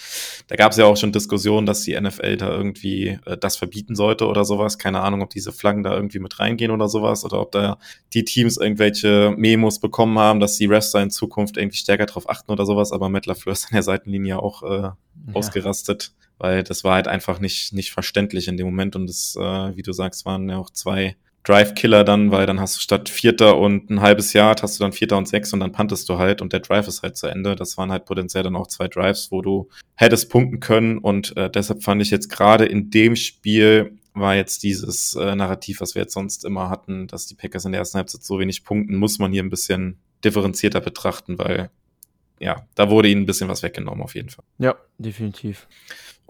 [0.47, 3.95] Da gab es ja auch schon Diskussionen, dass die NFL da irgendwie äh, das verbieten
[3.95, 4.77] sollte oder sowas.
[4.77, 7.77] Keine Ahnung, ob diese Flaggen da irgendwie mit reingehen oder sowas oder ob da
[8.13, 12.29] die Teams irgendwelche Memos bekommen haben, dass die Refs da in Zukunft irgendwie stärker drauf
[12.29, 12.91] achten oder sowas.
[12.91, 14.97] Aber Matt LaFleur ist an der Seitenlinie auch äh, Ja.
[15.33, 19.75] ausgerastet, weil das war halt einfach nicht, nicht verständlich in dem Moment und es, äh,
[19.75, 23.57] wie du sagst, waren ja auch zwei Drive-Killer dann, weil dann hast du statt Vierter
[23.57, 26.41] und ein halbes Jahr hast du dann Vierter und sechs und dann pantest du halt
[26.41, 27.55] und der Drive ist halt zu Ende.
[27.55, 31.49] Das waren halt potenziell dann auch zwei Drives, wo du hättest punkten können und äh,
[31.49, 36.01] deshalb fand ich jetzt gerade in dem Spiel war jetzt dieses äh, Narrativ, was wir
[36.01, 39.19] jetzt sonst immer hatten, dass die Packers in der ersten Halbzeit so wenig punkten, muss
[39.19, 41.69] man hier ein bisschen differenzierter betrachten, weil
[42.39, 44.43] ja, da wurde ihnen ein bisschen was weggenommen auf jeden Fall.
[44.57, 45.67] Ja, definitiv.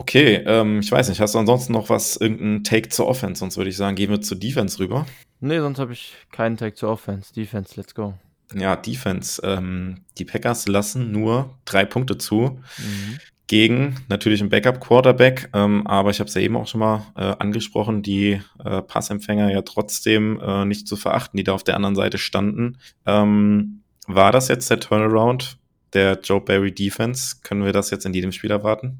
[0.01, 3.39] Okay, ähm, ich weiß nicht, hast du ansonsten noch was, irgendeinen Take zur Offense?
[3.39, 5.05] Sonst würde ich sagen, gehen wir zur Defense rüber.
[5.41, 7.31] Nee, sonst habe ich keinen Tag zur Offense.
[7.31, 8.15] Defense, let's go.
[8.55, 9.39] Ja, Defense.
[9.45, 13.19] Ähm, die Packers lassen nur drei Punkte zu Mhm.
[13.45, 17.35] gegen natürlich einen Backup-Quarterback, ähm, aber ich habe es ja eben auch schon mal äh,
[17.37, 21.95] angesprochen, die äh, Passempfänger ja trotzdem äh, nicht zu verachten, die da auf der anderen
[21.95, 22.79] Seite standen.
[23.05, 25.59] Ähm, war das jetzt der Turnaround
[25.93, 27.35] der Joe Barry Defense?
[27.43, 28.97] Können wir das jetzt in jedem Spiel erwarten?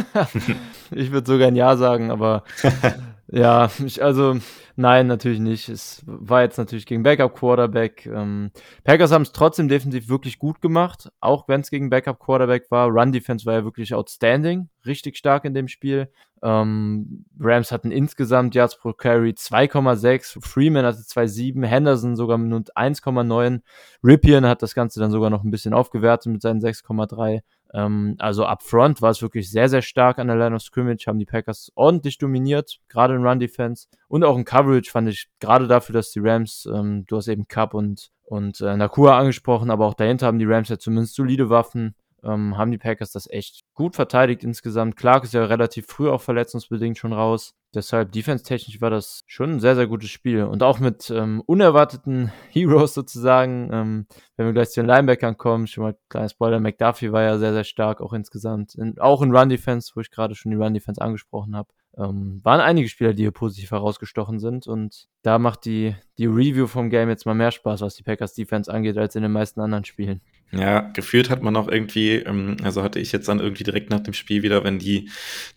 [0.90, 2.44] ich würde sogar ein Ja sagen, aber
[3.28, 4.36] ja, ich, also
[4.76, 5.68] nein, natürlich nicht.
[5.68, 8.06] Es war jetzt natürlich gegen Backup Quarterback.
[8.06, 8.50] Ähm,
[8.84, 12.88] Packers haben es trotzdem defensiv wirklich gut gemacht, auch wenn es gegen Backup Quarterback war.
[12.88, 16.08] Run Defense war ja wirklich outstanding, richtig stark in dem Spiel.
[16.44, 23.60] Ähm, Rams hatten insgesamt Yards pro Carry 2,6, Freeman hatte 2,7, Henderson sogar mit 1,9,
[24.02, 27.42] Ripien hat das Ganze dann sogar noch ein bisschen aufgewertet mit seinen 6,3.
[27.74, 31.06] Ähm, also up front war es wirklich sehr, sehr stark an der Line of Scrimmage,
[31.06, 35.28] haben die Packers ordentlich dominiert, gerade in Run Defense und auch in Coverage fand ich
[35.40, 39.70] gerade dafür, dass die Rams, ähm, du hast eben Cup und und äh, Nakua angesprochen,
[39.70, 41.94] aber auch dahinter haben die Rams ja zumindest solide Waffen
[42.24, 44.96] ähm, haben die Packers das echt gut verteidigt insgesamt.
[44.96, 47.54] Clark ist ja relativ früh auch verletzungsbedingt schon raus.
[47.74, 50.44] Deshalb defense-technisch war das schon ein sehr, sehr gutes Spiel.
[50.44, 53.70] Und auch mit ähm, unerwarteten Heroes sozusagen.
[53.72, 54.06] Ähm,
[54.36, 57.52] wenn wir gleich zu den Linebackern kommen, schon mal kleiner Spoiler, McDuffie war ja sehr,
[57.52, 58.74] sehr stark, auch insgesamt.
[58.74, 61.70] In, auch in Run-Defense, wo ich gerade schon die Run-Defense angesprochen habe.
[61.96, 64.66] Ähm, waren einige Spieler, die hier positiv herausgestochen sind.
[64.66, 68.34] Und da macht die, die Review vom Game jetzt mal mehr Spaß, was die Packers
[68.34, 70.20] Defense angeht, als in den meisten anderen Spielen.
[70.54, 74.00] Ja, gefühlt hat man auch irgendwie, ähm, also hatte ich jetzt dann irgendwie direkt nach
[74.00, 75.08] dem Spiel wieder, wenn die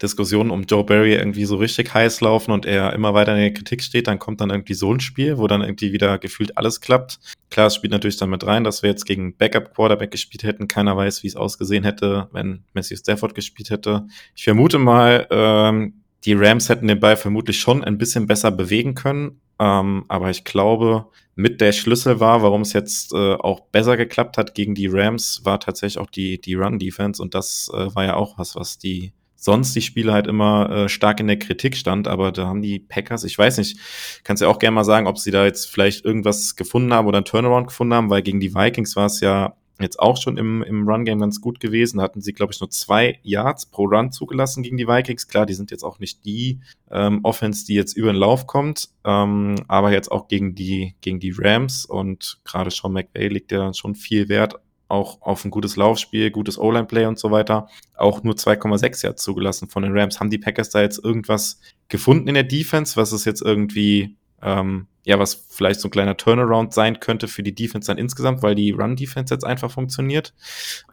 [0.01, 3.53] Diskussionen um Joe Barry irgendwie so richtig heiß laufen und er immer weiter in der
[3.53, 6.79] Kritik steht, dann kommt dann irgendwie so ein Spiel, wo dann irgendwie wieder gefühlt alles
[6.79, 7.19] klappt.
[7.49, 10.69] Klar, es spielt natürlich dann mit rein, dass wir jetzt gegen Backup Quarterback gespielt hätten.
[10.69, 14.07] Keiner weiß, wie es ausgesehen hätte, wenn Matthew Stafford gespielt hätte.
[14.33, 18.95] Ich vermute mal, ähm, die Rams hätten den Ball vermutlich schon ein bisschen besser bewegen
[18.95, 23.97] können, ähm, aber ich glaube, mit der Schlüssel war, warum es jetzt äh, auch besser
[23.97, 27.21] geklappt hat gegen die Rams, war tatsächlich auch die, die Run-Defense.
[27.21, 30.89] Und das äh, war ja auch was, was die sonst die Spiele halt immer äh,
[30.89, 32.07] stark in der Kritik stand.
[32.07, 33.77] Aber da haben die Packers, ich weiß nicht,
[34.23, 37.19] kannst ja auch gerne mal sagen, ob sie da jetzt vielleicht irgendwas gefunden haben oder
[37.19, 40.63] ein Turnaround gefunden haben, weil gegen die Vikings war es ja jetzt auch schon im,
[40.63, 42.01] im Run-Game ganz gut gewesen.
[42.01, 45.27] Hatten sie, glaube ich, nur zwei Yards pro Run zugelassen gegen die Vikings.
[45.27, 48.89] Klar, die sind jetzt auch nicht die ähm, Offense, die jetzt über den Lauf kommt,
[49.03, 53.59] ähm, aber jetzt auch gegen die, gegen die Rams und gerade Sean McVay legt ja
[53.59, 54.55] dann schon viel Wert
[54.87, 57.67] auch auf ein gutes Laufspiel, gutes O-Line-Play und so weiter.
[57.95, 60.19] Auch nur 2,6 Yards zugelassen von den Rams.
[60.19, 64.87] Haben die Packers da jetzt irgendwas gefunden in der Defense, was es jetzt irgendwie ähm,
[65.05, 68.55] ja, was vielleicht so ein kleiner Turnaround sein könnte für die Defense dann insgesamt, weil
[68.55, 70.33] die Run-Defense jetzt einfach funktioniert?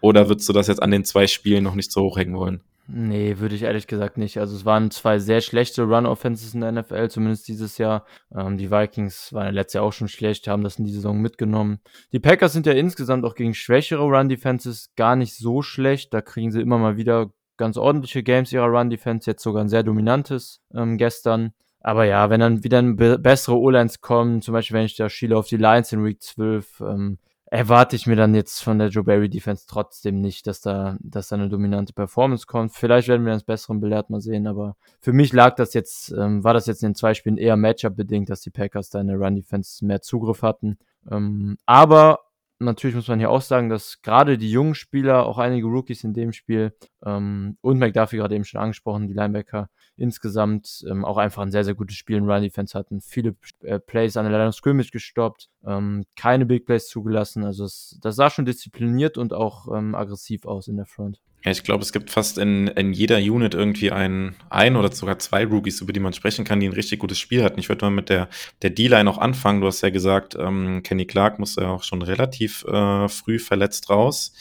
[0.01, 2.61] Oder würdest du das jetzt an den zwei Spielen noch nicht so hochhängen wollen?
[2.89, 4.39] Nee, würde ich ehrlich gesagt nicht.
[4.39, 8.05] Also es waren zwei sehr schlechte Run-Offenses in der NFL, zumindest dieses Jahr.
[8.35, 11.81] Ähm, die Vikings waren letztes Jahr auch schon schlecht, haben das in die Saison mitgenommen.
[12.13, 16.13] Die Packers sind ja insgesamt auch gegen schwächere Run-Defenses gar nicht so schlecht.
[16.13, 19.85] Da kriegen sie immer mal wieder ganz ordentliche Games ihrer Run-Defense, jetzt sogar ein sehr
[19.85, 21.55] dominantes ähm, gestern.
[21.83, 22.83] Aber ja, wenn dann wieder
[23.19, 26.81] bessere O-Lines kommen, zum Beispiel wenn ich da schiele auf die Lions in Week 12,
[26.81, 30.97] ähm, erwarte ich mir dann jetzt von der Joe Barry Defense trotzdem nicht, dass da,
[31.01, 32.73] dass da eine dominante Performance kommt.
[32.73, 36.43] Vielleicht werden wir das Besseren belehrt mal sehen, aber für mich lag das jetzt, ähm,
[36.45, 39.09] war das jetzt in den zwei Spielen eher Matchup bedingt, dass die Packers da in
[39.09, 40.79] der Run Defense mehr Zugriff hatten.
[41.11, 42.21] Ähm, aber
[42.59, 46.15] natürlich muss man hier auch sagen, dass gerade die jungen Spieler, auch einige Rookies in
[46.15, 46.75] dem Spiel
[47.05, 51.65] ähm, und McDuffie gerade eben schon angesprochen, die Linebacker, insgesamt ähm, auch einfach ein sehr,
[51.65, 53.01] sehr gutes Spiel in Run Defense hatten.
[53.01, 57.45] Viele äh, Plays an der of Scrimmage gestoppt, ähm, keine Big Plays zugelassen.
[57.45, 61.21] Also es, das sah schon diszipliniert und auch ähm, aggressiv aus in der Front.
[61.45, 65.19] Ja, ich glaube, es gibt fast in, in jeder Unit irgendwie ein, ein oder sogar
[65.19, 67.59] zwei Rookies, über die man sprechen kann, die ein richtig gutes Spiel hatten.
[67.59, 68.29] Ich würde mal mit der,
[68.63, 69.61] der D-Line auch anfangen.
[69.61, 73.91] Du hast ja gesagt, ähm, Kenny Clark musste ja auch schon relativ äh, früh verletzt
[73.91, 74.33] raus.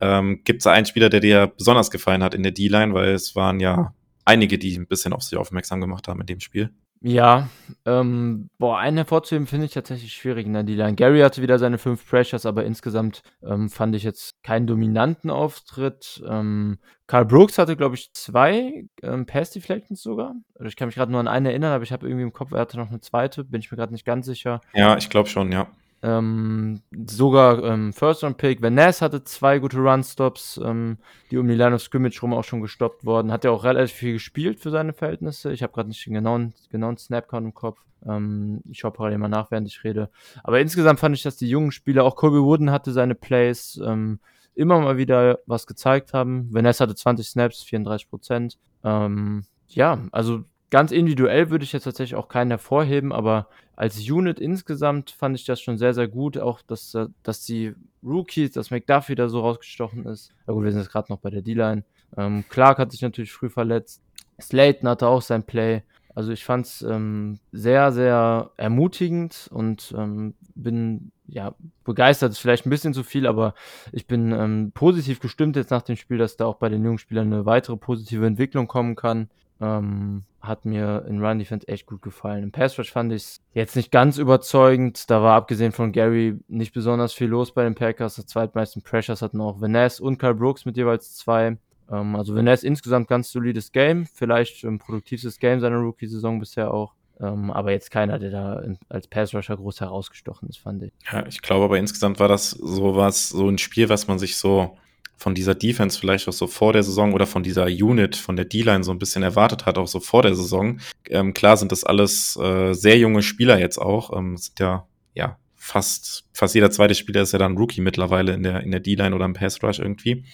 [0.00, 2.94] Ähm, Gibt es da einen Spieler, der dir besonders gefallen hat in der D-Line?
[2.94, 3.92] Weil es waren ja
[4.26, 6.70] einige, die ein bisschen auf sich aufmerksam gemacht haben in dem Spiel.
[7.02, 7.50] Ja,
[7.84, 10.94] ähm, boah, einen hervorzuheben finde ich tatsächlich schwierig in der D-Line.
[10.94, 16.22] Gary hatte wieder seine fünf Pressures, aber insgesamt ähm, fand ich jetzt keinen dominanten Auftritt.
[16.26, 20.34] Ähm, Carl Brooks hatte, glaube ich, zwei ähm, Pass-Deflections sogar.
[20.54, 22.52] Also ich kann mich gerade nur an einen erinnern, aber ich habe irgendwie im Kopf,
[22.52, 24.60] er hatte noch eine zweite, bin ich mir gerade nicht ganz sicher.
[24.74, 25.68] Ja, ich glaube schon, ja.
[26.02, 28.62] Ähm, sogar ähm, First Round Pick.
[28.62, 30.98] Van Ness hatte zwei gute Run-Stops, ähm,
[31.30, 33.32] die um die Line of Scrimmage rum auch schon gestoppt wurden.
[33.32, 35.52] Hat ja auch relativ viel gespielt für seine Verhältnisse.
[35.52, 37.78] Ich habe gerade nicht den genauen, genauen Snap-Count im Kopf.
[38.06, 40.10] Ähm, ich schaue parallel mal nach, während ich rede.
[40.44, 44.20] Aber insgesamt fand ich, dass die jungen Spieler, auch Kobe Wooden hatte seine Plays, ähm,
[44.54, 46.52] immer mal wieder was gezeigt haben.
[46.52, 48.58] Van Ness hatte 20 Snaps, 34 Prozent.
[48.84, 54.40] Ähm, ja, also Ganz individuell würde ich jetzt tatsächlich auch keinen hervorheben, aber als Unit
[54.40, 56.38] insgesamt fand ich das schon sehr, sehr gut.
[56.38, 60.32] Auch, dass, äh, dass die Rookies, dass McDuffie da so rausgestochen ist.
[60.46, 61.84] Ja gut, wir sind jetzt gerade noch bei der D-Line.
[62.16, 64.02] Ähm, Clark hat sich natürlich früh verletzt.
[64.40, 65.82] Slayton hatte auch sein Play.
[66.14, 71.54] Also ich fand es ähm, sehr, sehr ermutigend und ähm, bin ja
[71.84, 72.32] begeistert.
[72.32, 73.54] Ist vielleicht ein bisschen zu viel, aber
[73.92, 76.96] ich bin ähm, positiv gestimmt jetzt nach dem Spiel, dass da auch bei den jungen
[76.96, 79.28] Spielern eine weitere positive Entwicklung kommen kann.
[79.60, 82.44] Ähm, hat mir in Run Defense echt gut gefallen.
[82.44, 85.10] Im Pass Rush fand ich es jetzt nicht ganz überzeugend.
[85.10, 88.14] Da war abgesehen von Gary nicht besonders viel los bei den Packers.
[88.16, 91.56] Die zweitmeisten Pressures hatten auch Vanessa und Carl Brooks mit jeweils zwei.
[91.90, 96.94] Ähm, also ist insgesamt ganz solides Game, vielleicht ein produktivstes Game seiner Rookie-Saison bisher auch.
[97.18, 100.92] Ähm, aber jetzt keiner, der da als Pass-Rusher groß herausgestochen ist, fand ich.
[101.10, 104.76] Ja, ich glaube aber insgesamt war das sowas, so ein Spiel, was man sich so
[105.16, 108.44] von dieser Defense vielleicht auch so vor der Saison oder von dieser Unit, von der
[108.44, 110.78] D-Line so ein bisschen erwartet hat, auch so vor der Saison.
[111.08, 114.16] Ähm, klar sind das alles äh, sehr junge Spieler jetzt auch.
[114.16, 118.42] Ähm, sind ja, ja, fast, fast jeder zweite Spieler ist ja dann Rookie mittlerweile in
[118.42, 120.24] der, in der D-Line oder im Pass Rush irgendwie.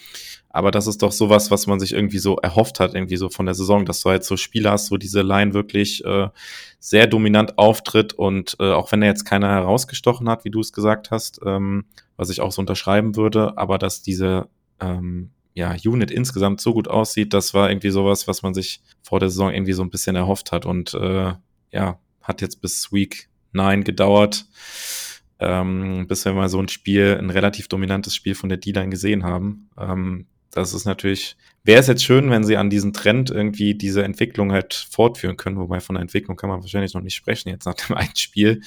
[0.51, 3.47] Aber das ist doch sowas, was man sich irgendwie so erhofft hat, irgendwie so von
[3.47, 6.28] der Saison, dass du halt so Spieler hast, wo diese Line wirklich äh,
[6.78, 10.72] sehr dominant auftritt und äh, auch wenn er jetzt keiner herausgestochen hat, wie du es
[10.72, 11.87] gesagt hast, ähm,
[12.18, 14.49] was ich auch so unterschreiben würde, aber dass diese
[14.83, 19.20] ähm, ja, Unit insgesamt so gut aussieht, das war irgendwie sowas, was man sich vor
[19.20, 21.35] der Saison irgendwie so ein bisschen erhofft hat und äh,
[21.72, 24.47] ja, hat jetzt bis Week 9 gedauert
[25.43, 29.24] ähm, bis wir mal so ein Spiel, ein relativ dominantes Spiel von der D-Line gesehen
[29.24, 29.68] haben.
[29.76, 34.05] Ähm, das ist natürlich, wäre es jetzt schön, wenn sie an diesen Trend irgendwie diese
[34.05, 37.66] Entwicklung halt fortführen können, wobei von der Entwicklung kann man wahrscheinlich noch nicht sprechen, jetzt
[37.66, 38.62] nach dem einen Spiel.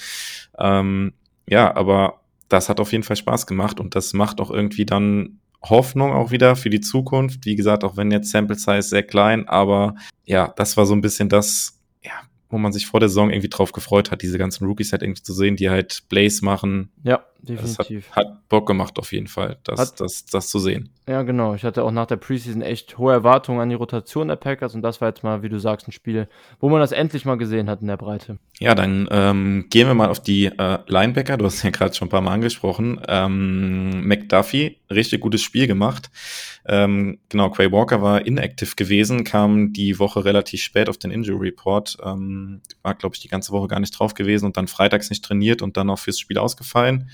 [0.58, 1.14] Ähm,
[1.48, 5.40] ja, aber das hat auf jeden Fall Spaß gemacht und das macht auch irgendwie dann
[5.62, 7.44] Hoffnung auch wieder für die Zukunft.
[7.44, 9.94] Wie gesagt, auch wenn jetzt Sample Size sehr klein, aber
[10.24, 12.12] ja, das war so ein bisschen das, ja,
[12.48, 15.22] wo man sich vor der Saison irgendwie drauf gefreut hat, diese ganzen Rookies halt irgendwie
[15.22, 16.90] zu sehen, die halt Blaze machen.
[17.02, 18.10] Ja, definitiv.
[18.10, 20.90] Hat, hat, Bock gemacht auf jeden Fall, das, hat, das, das zu sehen.
[21.08, 21.54] Ja, genau.
[21.54, 24.82] Ich hatte auch nach der Preseason echt hohe Erwartungen an die Rotation der Packers und
[24.82, 26.28] das war jetzt mal, wie du sagst, ein Spiel,
[26.58, 28.38] wo man das endlich mal gesehen hat in der Breite.
[28.58, 31.36] Ja, dann ähm, gehen wir mal auf die äh, Linebacker.
[31.36, 33.00] Du hast ja gerade schon ein paar Mal angesprochen.
[33.06, 36.10] Ähm, McDuffie, richtig gutes Spiel gemacht.
[36.68, 41.48] Ähm, genau, Quay Walker war inactive gewesen, kam die Woche relativ spät auf den Injury
[41.48, 41.96] Report.
[42.02, 45.24] Ähm, war, glaube ich, die ganze Woche gar nicht drauf gewesen und dann freitags nicht
[45.24, 47.10] trainiert und dann auch fürs Spiel ausgefallen.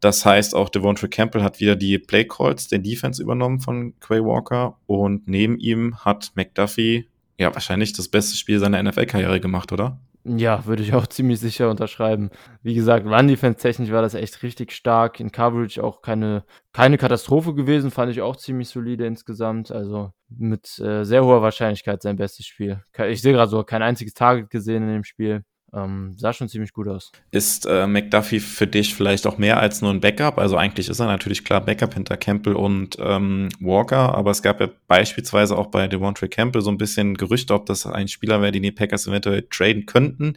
[0.00, 4.22] Das heißt, auch Devontre Campbell hat wieder die Play Calls, den Defense übernommen von Quay
[4.22, 9.98] Walker und neben ihm hat McDuffie ja wahrscheinlich das beste Spiel seiner NFL-Karriere gemacht, oder?
[10.28, 12.30] Ja, würde ich auch ziemlich sicher unterschreiben.
[12.62, 15.20] Wie gesagt, Run-Defense-technisch war das echt richtig stark.
[15.20, 19.70] In Coverage auch keine, keine Katastrophe gewesen, fand ich auch ziemlich solide insgesamt.
[19.70, 22.82] Also mit äh, sehr hoher Wahrscheinlichkeit sein bestes Spiel.
[23.08, 25.44] Ich sehe gerade so kein einziges Target gesehen in dem Spiel.
[25.74, 27.12] Ähm, sah schon ziemlich gut aus.
[27.32, 30.38] Ist äh, McDuffie für dich vielleicht auch mehr als nur ein Backup?
[30.38, 34.60] Also eigentlich ist er natürlich klar Backup hinter Campbell und ähm, Walker, aber es gab
[34.60, 38.52] ja beispielsweise auch bei Devontre Campbell so ein bisschen Gerüchte, ob das ein Spieler wäre,
[38.52, 40.34] den die Packers eventuell traden könnten.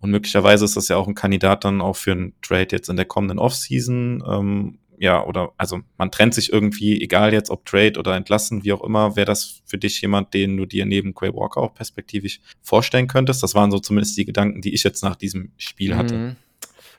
[0.00, 2.96] Und möglicherweise ist das ja auch ein Kandidat dann auch für einen Trade jetzt in
[2.96, 4.22] der kommenden Offseason.
[4.26, 8.72] Ähm, ja, oder also man trennt sich irgendwie, egal jetzt ob Trade oder entlassen, wie
[8.72, 12.40] auch immer, wäre das für dich jemand, den du dir neben Quay Walker auch perspektivisch
[12.62, 13.42] vorstellen könntest?
[13.42, 16.14] Das waren so zumindest die Gedanken, die ich jetzt nach diesem Spiel hatte.
[16.14, 16.36] Mhm.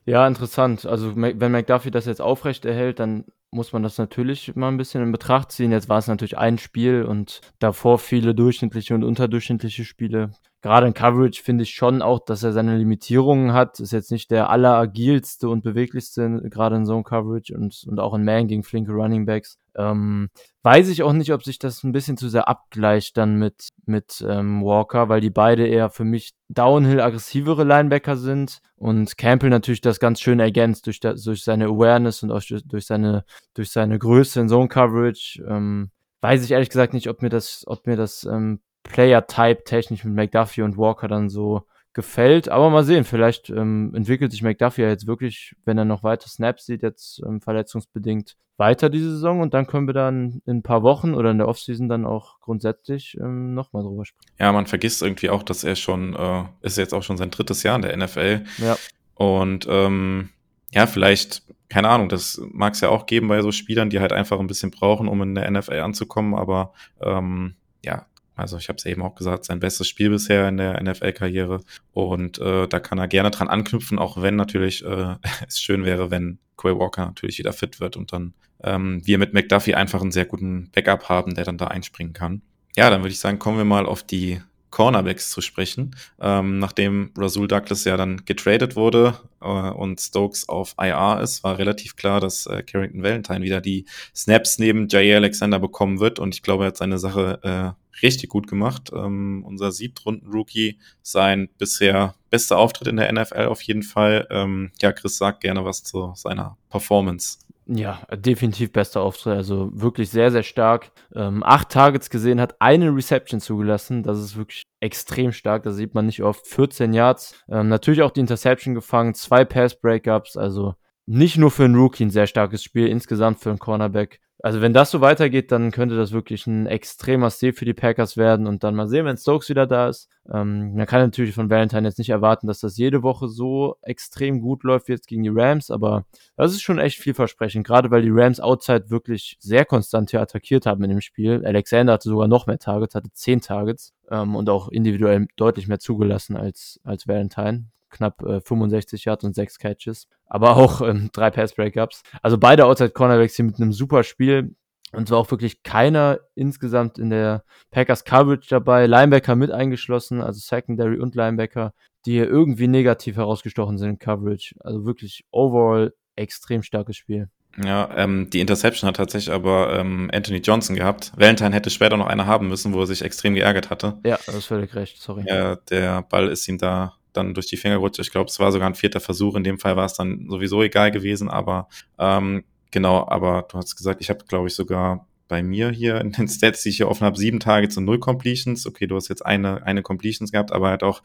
[0.06, 0.86] Ja, interessant.
[0.86, 5.01] Also wenn McDuffie das jetzt aufrecht erhält, dann muss man das natürlich mal ein bisschen
[5.01, 5.72] in Betracht ziehen.
[5.72, 10.32] Jetzt war es natürlich ein Spiel und davor viele durchschnittliche und unterdurchschnittliche Spiele
[10.64, 13.82] gerade in Coverage finde ich schon auch, dass er seine Limitierungen hat.
[13.82, 18.24] Ist jetzt nicht der alleragilste und beweglichste, gerade in Zone Coverage und, und auch in
[18.24, 19.59] Man gegen flinke Running Backs.
[19.76, 20.30] Ähm,
[20.64, 24.26] weiß ich auch nicht, ob sich das ein bisschen zu sehr abgleicht dann mit, mit
[24.28, 29.82] ähm, Walker, weil die beide eher für mich Downhill aggressivere Linebacker sind und Campbell natürlich
[29.82, 34.39] das ganz schön ergänzt durch, durch seine Awareness und auch durch seine, durch seine Größe
[34.39, 35.43] in Zone Coverage.
[35.45, 35.91] Ähm,
[36.22, 40.14] weiß ich ehrlich gesagt nicht, ob mir das, ob mir das ähm, Player-Type technisch mit
[40.14, 41.64] McDuffie und Walker dann so
[41.94, 42.50] gefällt.
[42.50, 46.28] Aber mal sehen, vielleicht ähm, entwickelt sich McDuffie ja jetzt wirklich, wenn er noch weiter
[46.28, 50.64] Snaps sieht, jetzt ähm, verletzungsbedingt weiter diese Saison und dann können wir dann in ein
[50.64, 54.32] paar Wochen oder in der Offseason dann auch grundsätzlich ähm, nochmal drüber sprechen.
[54.40, 57.64] Ja, man vergisst irgendwie auch, dass er schon, äh, ist jetzt auch schon sein drittes
[57.64, 58.44] Jahr in der NFL.
[58.60, 58.78] Ja.
[59.16, 60.30] Und ähm,
[60.72, 64.14] ja, vielleicht, keine Ahnung, das mag es ja auch geben bei so Spielern, die halt
[64.14, 68.06] einfach ein bisschen brauchen, um in der NFL anzukommen, aber ähm, ja,
[68.36, 71.62] also ich habe es eben auch gesagt, sein bestes Spiel bisher in der NFL-Karriere.
[71.92, 75.16] Und äh, da kann er gerne dran anknüpfen, auch wenn natürlich äh,
[75.48, 79.34] es schön wäre, wenn Quay Walker natürlich wieder fit wird und dann ähm, wir mit
[79.34, 82.42] McDuffie einfach einen sehr guten Backup haben, der dann da einspringen kann.
[82.76, 84.42] Ja, dann würde ich sagen, kommen wir mal auf die
[84.74, 85.96] Cornerbacks zu sprechen.
[86.20, 91.60] Ähm, nachdem Rasul Douglas ja dann getradet wurde äh, und Stokes auf IR ist, war
[91.60, 96.34] relativ klar, dass äh, Carrington Valentine wieder die Snaps neben Jair Alexander bekommen wird und
[96.34, 98.91] ich glaube, er hat seine Sache äh, richtig gut gemacht.
[98.94, 104.28] Ähm, unser Siebtrunden-Rookie, sein bisher bester Auftritt in der NFL auf jeden Fall.
[104.32, 107.38] Ähm, ja, Chris sagt gerne was zu seiner Performance.
[107.66, 109.36] Ja, definitiv bester Auftritt.
[109.36, 110.91] Also wirklich sehr, sehr stark.
[111.16, 114.04] Ähm, acht Targets gesehen, hat eine Reception zugelassen.
[114.04, 115.64] Das ist wirklich extrem stark.
[115.64, 116.46] Das sieht man nicht oft.
[116.46, 117.36] 14 Yards.
[117.50, 119.14] Ähm, natürlich auch die Interception gefangen.
[119.14, 120.36] Zwei Pass-Breakups.
[120.36, 120.76] Also
[121.06, 122.88] nicht nur für einen Rookie ein sehr starkes Spiel.
[122.88, 127.30] Insgesamt für einen Cornerback Also wenn das so weitergeht, dann könnte das wirklich ein extremer
[127.30, 130.10] Stil für die Packers werden und dann mal sehen, wenn Stokes wieder da ist.
[130.30, 134.41] Ähm, man kann natürlich von Valentine jetzt nicht erwarten, dass das jede Woche so extrem
[134.41, 136.04] gut läuft wie jetzt gegen die Rams, aber
[136.36, 140.66] das ist schon echt vielversprechend, gerade weil die Rams outside wirklich sehr konstant hier attackiert
[140.66, 141.46] haben in dem Spiel.
[141.46, 145.80] Alexander hatte sogar noch mehr Targets, hatte zehn Targets ähm, und auch individuell deutlich mehr
[145.80, 151.32] zugelassen als, als Valentine knapp äh, 65 Yards und sechs Catches, aber auch ähm, drei
[151.32, 152.04] Pass-Breakups.
[152.22, 154.56] Also beide Outside-Cornerbacks hier mit einem super Spiel.
[154.91, 160.39] Und zwar auch wirklich keiner insgesamt in der Packers Coverage dabei, Linebacker mit eingeschlossen, also
[160.39, 161.74] Secondary und Linebacker,
[162.06, 164.54] die hier irgendwie negativ herausgestochen sind in Coverage.
[164.60, 167.30] Also wirklich overall extrem starkes Spiel.
[167.64, 171.12] Ja, ähm, die Interception hat tatsächlich aber ähm, Anthony Johnson gehabt.
[171.16, 174.00] Valentine hätte später noch eine haben müssen, wo er sich extrem geärgert hatte.
[174.04, 175.24] Ja, das ist völlig recht, sorry.
[175.28, 177.99] Ja, der Ball ist ihm da dann durch die Finger gerutscht.
[177.99, 179.36] Ich glaube, es war sogar ein vierter Versuch.
[179.36, 183.76] In dem Fall war es dann sowieso egal gewesen, aber ähm, genau, aber du hast
[183.76, 186.89] gesagt, ich habe, glaube ich, sogar bei mir hier in den Stats, die ich hier
[186.89, 188.68] offen habe, sieben Targets und null Completions.
[188.68, 191.01] Okay, du hast jetzt eine, eine Completions gehabt, aber er hat auch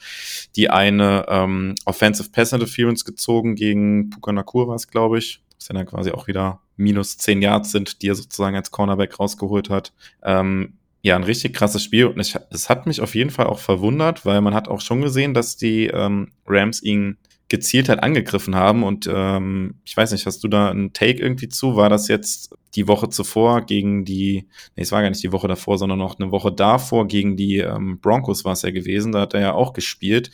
[0.56, 5.42] die eine ähm, Offensive Pass Interference gezogen gegen Puka Nakur war es, glaube ich.
[5.56, 9.70] Was dann quasi auch wieder minus zehn Yards sind, die er sozusagen als Cornerback rausgeholt
[9.70, 9.92] hat.
[10.22, 13.60] Ähm, ja, ein richtig krasses Spiel und es, es hat mich auf jeden Fall auch
[13.60, 17.18] verwundert, weil man hat auch schon gesehen, dass die ähm, Rams ihn
[17.48, 21.48] gezielt halt angegriffen haben und ähm, ich weiß nicht, hast du da einen Take irgendwie
[21.48, 21.76] zu?
[21.76, 24.46] War das jetzt die Woche zuvor gegen die,
[24.76, 27.56] nee, es war gar nicht die Woche davor, sondern noch eine Woche davor gegen die
[27.58, 30.30] ähm, Broncos war es ja gewesen, da hat er ja auch gespielt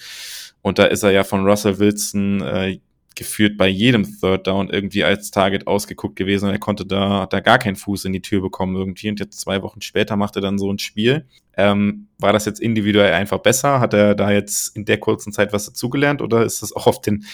[0.60, 2.80] und da ist er ja von Russell Wilson äh,
[3.14, 7.40] geführt bei jedem Third Down irgendwie als Target ausgeguckt gewesen und er konnte da, da
[7.40, 10.42] gar keinen Fuß in die Tür bekommen irgendwie und jetzt zwei Wochen später macht er
[10.42, 11.26] dann so ein Spiel.
[11.56, 13.80] Ähm, war das jetzt individuell einfach besser?
[13.80, 17.00] Hat er da jetzt in der kurzen Zeit was dazugelernt oder ist das auch auf
[17.00, 17.24] den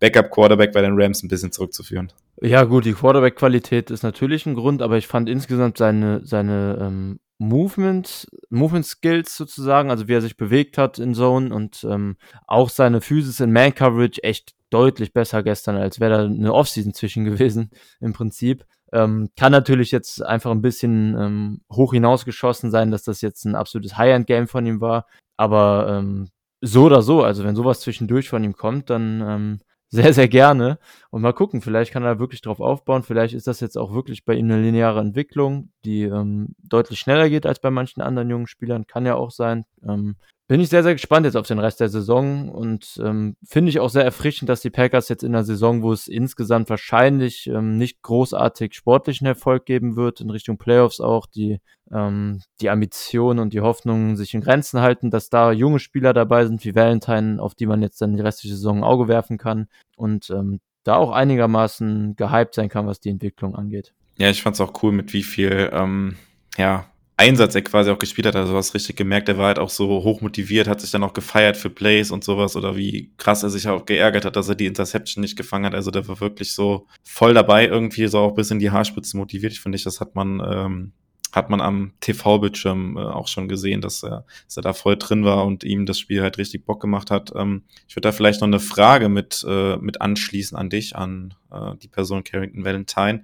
[0.00, 2.12] Backup-Quarterback bei den Rams ein bisschen zurückzuführen?
[2.40, 7.20] Ja gut, die Quarterback-Qualität ist natürlich ein Grund, aber ich fand insgesamt seine, seine ähm,
[7.38, 12.16] Movement, Movement Skills sozusagen, also wie er sich bewegt hat in Zone und ähm,
[12.46, 16.94] auch seine Physis in Man Coverage echt deutlich besser gestern, als wäre da eine Offseason
[16.94, 17.70] zwischen gewesen,
[18.00, 18.64] im Prinzip.
[18.92, 23.54] Ähm, kann natürlich jetzt einfach ein bisschen ähm, hoch hinausgeschossen sein, dass das jetzt ein
[23.54, 25.06] absolutes High-End-Game von ihm war.
[25.38, 26.28] Aber ähm,
[26.60, 29.58] so oder so, also wenn sowas zwischendurch von ihm kommt, dann ähm,
[29.88, 30.78] sehr, sehr gerne.
[31.10, 33.02] Und mal gucken, vielleicht kann er wirklich drauf aufbauen.
[33.02, 37.28] Vielleicht ist das jetzt auch wirklich bei ihm eine lineare Entwicklung, die ähm, deutlich schneller
[37.28, 38.86] geht als bei manchen anderen jungen Spielern.
[38.86, 39.64] Kann ja auch sein.
[39.86, 40.16] Ähm,
[40.48, 43.80] bin ich sehr, sehr gespannt jetzt auf den Rest der Saison und ähm, finde ich
[43.80, 47.78] auch sehr erfrischend, dass die Packers jetzt in der Saison, wo es insgesamt wahrscheinlich ähm,
[47.78, 53.52] nicht großartig sportlichen Erfolg geben wird, in Richtung Playoffs auch, die, ähm, die Ambitionen und
[53.52, 57.54] die Hoffnungen sich in Grenzen halten, dass da junge Spieler dabei sind wie Valentine, auf
[57.54, 61.12] die man jetzt dann die restliche Saison ein Auge werfen kann und ähm, da auch
[61.12, 63.94] einigermaßen gehypt sein kann, was die Entwicklung angeht.
[64.18, 66.16] Ja, ich fand es auch cool, mit wie viel ähm,
[66.58, 66.91] ja,
[67.22, 68.36] Einsatz er quasi auch gespielt hat.
[68.36, 71.12] Also was richtig gemerkt, er war halt auch so hoch motiviert, hat sich dann auch
[71.12, 74.56] gefeiert für Plays und sowas oder wie krass er sich auch geärgert hat, dass er
[74.56, 75.74] die Interception nicht gefangen hat.
[75.74, 79.52] Also der war wirklich so voll dabei, irgendwie so auch bis in die Haarspitze motiviert.
[79.52, 80.92] Ich finde, das hat man ähm,
[81.32, 85.24] hat man am TV-Bildschirm äh, auch schon gesehen, dass er, dass er da voll drin
[85.24, 87.32] war und ihm das Spiel halt richtig Bock gemacht hat.
[87.34, 91.34] Ähm, ich würde da vielleicht noch eine Frage mit, äh, mit anschließen an dich, an
[91.50, 93.22] äh, die Person Carrington Valentine.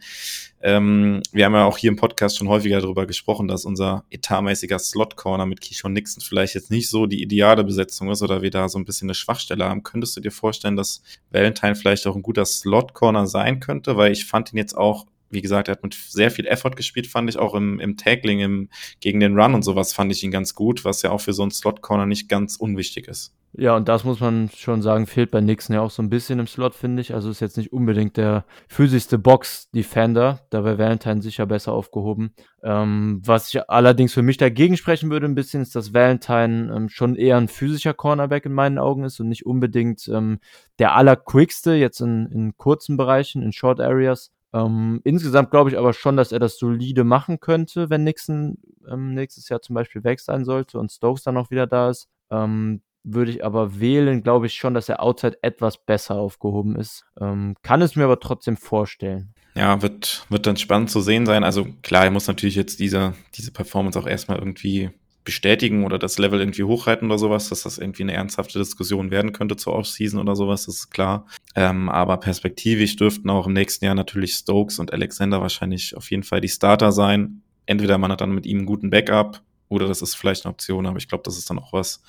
[0.60, 4.78] Ähm, wir haben ja auch hier im Podcast schon häufiger darüber gesprochen, dass unser etatmäßiger
[4.78, 8.70] Slot-Corner mit Keyshawn Nixon vielleicht jetzt nicht so die ideale Besetzung ist oder wir da
[8.70, 9.82] so ein bisschen eine Schwachstelle haben.
[9.82, 13.96] Könntest du dir vorstellen, dass Valentine vielleicht auch ein guter Slot-Corner sein könnte?
[13.98, 17.06] Weil ich fand ihn jetzt auch wie gesagt, er hat mit sehr viel Effort gespielt,
[17.06, 18.68] fand ich auch im, im Tackling, im,
[19.00, 21.42] gegen den Run und sowas fand ich ihn ganz gut, was ja auch für so
[21.42, 23.34] einen Slot-Corner nicht ganz unwichtig ist.
[23.52, 26.38] Ja, und das muss man schon sagen, fehlt bei Nixon ja auch so ein bisschen
[26.38, 27.14] im Slot, finde ich.
[27.14, 30.40] Also ist jetzt nicht unbedingt der physischste Box-Defender.
[30.50, 32.34] Da wäre Valentine sicher besser aufgehoben.
[32.62, 36.88] Ähm, was ich allerdings für mich dagegen sprechen würde ein bisschen, ist, dass Valentine ähm,
[36.88, 40.40] schon eher ein physischer Cornerback in meinen Augen ist und nicht unbedingt ähm,
[40.78, 44.30] der allerquickste, jetzt in, in kurzen Bereichen, in Short Areas.
[44.52, 48.58] Ähm, insgesamt glaube ich aber schon, dass er das solide machen könnte, wenn Nixon
[48.90, 52.08] ähm, nächstes Jahr zum Beispiel weg sein sollte und Stokes dann auch wieder da ist.
[52.30, 57.04] Ähm, würde ich aber wählen, glaube ich schon, dass er outside etwas besser aufgehoben ist.
[57.20, 59.32] Ähm, kann es mir aber trotzdem vorstellen.
[59.54, 61.42] Ja, wird, wird dann spannend zu sehen sein.
[61.42, 64.90] Also klar, er muss natürlich jetzt diese, diese Performance auch erstmal irgendwie
[65.28, 69.34] bestätigen oder das Level irgendwie hochhalten oder sowas, dass das irgendwie eine ernsthafte Diskussion werden
[69.34, 71.26] könnte zur Offseason oder sowas, das ist klar.
[71.54, 76.22] Ähm, aber perspektivisch dürften auch im nächsten Jahr natürlich Stokes und Alexander wahrscheinlich auf jeden
[76.22, 77.42] Fall die Starter sein.
[77.66, 80.86] Entweder man hat dann mit ihm einen guten Backup oder das ist vielleicht eine Option,
[80.86, 82.02] aber ich glaube, das ist dann auch was.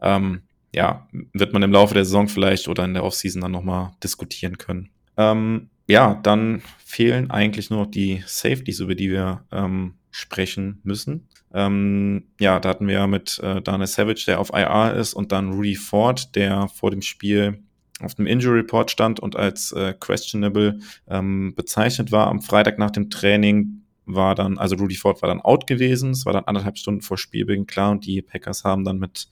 [0.00, 0.42] Ähm,
[0.72, 4.58] ja, wird man im Laufe der Saison vielleicht oder in der Offseason dann nochmal diskutieren
[4.58, 4.90] können.
[5.16, 11.28] Ähm, ja, dann fehlen eigentlich nur noch die Safeties, über die wir ähm, sprechen müssen.
[11.52, 15.32] Ähm, ja, da hatten wir ja mit äh, Daniel Savage, der auf IR ist, und
[15.32, 17.64] dann Rudy Ford, der vor dem Spiel
[18.00, 22.92] auf dem Injury Report stand und als äh, questionable ähm, bezeichnet war am Freitag nach
[22.92, 26.10] dem Training war dann, also Rudy Ford war dann out gewesen.
[26.10, 29.28] Es war dann anderthalb Stunden vor Spielbeginn klar und die Packers haben dann mit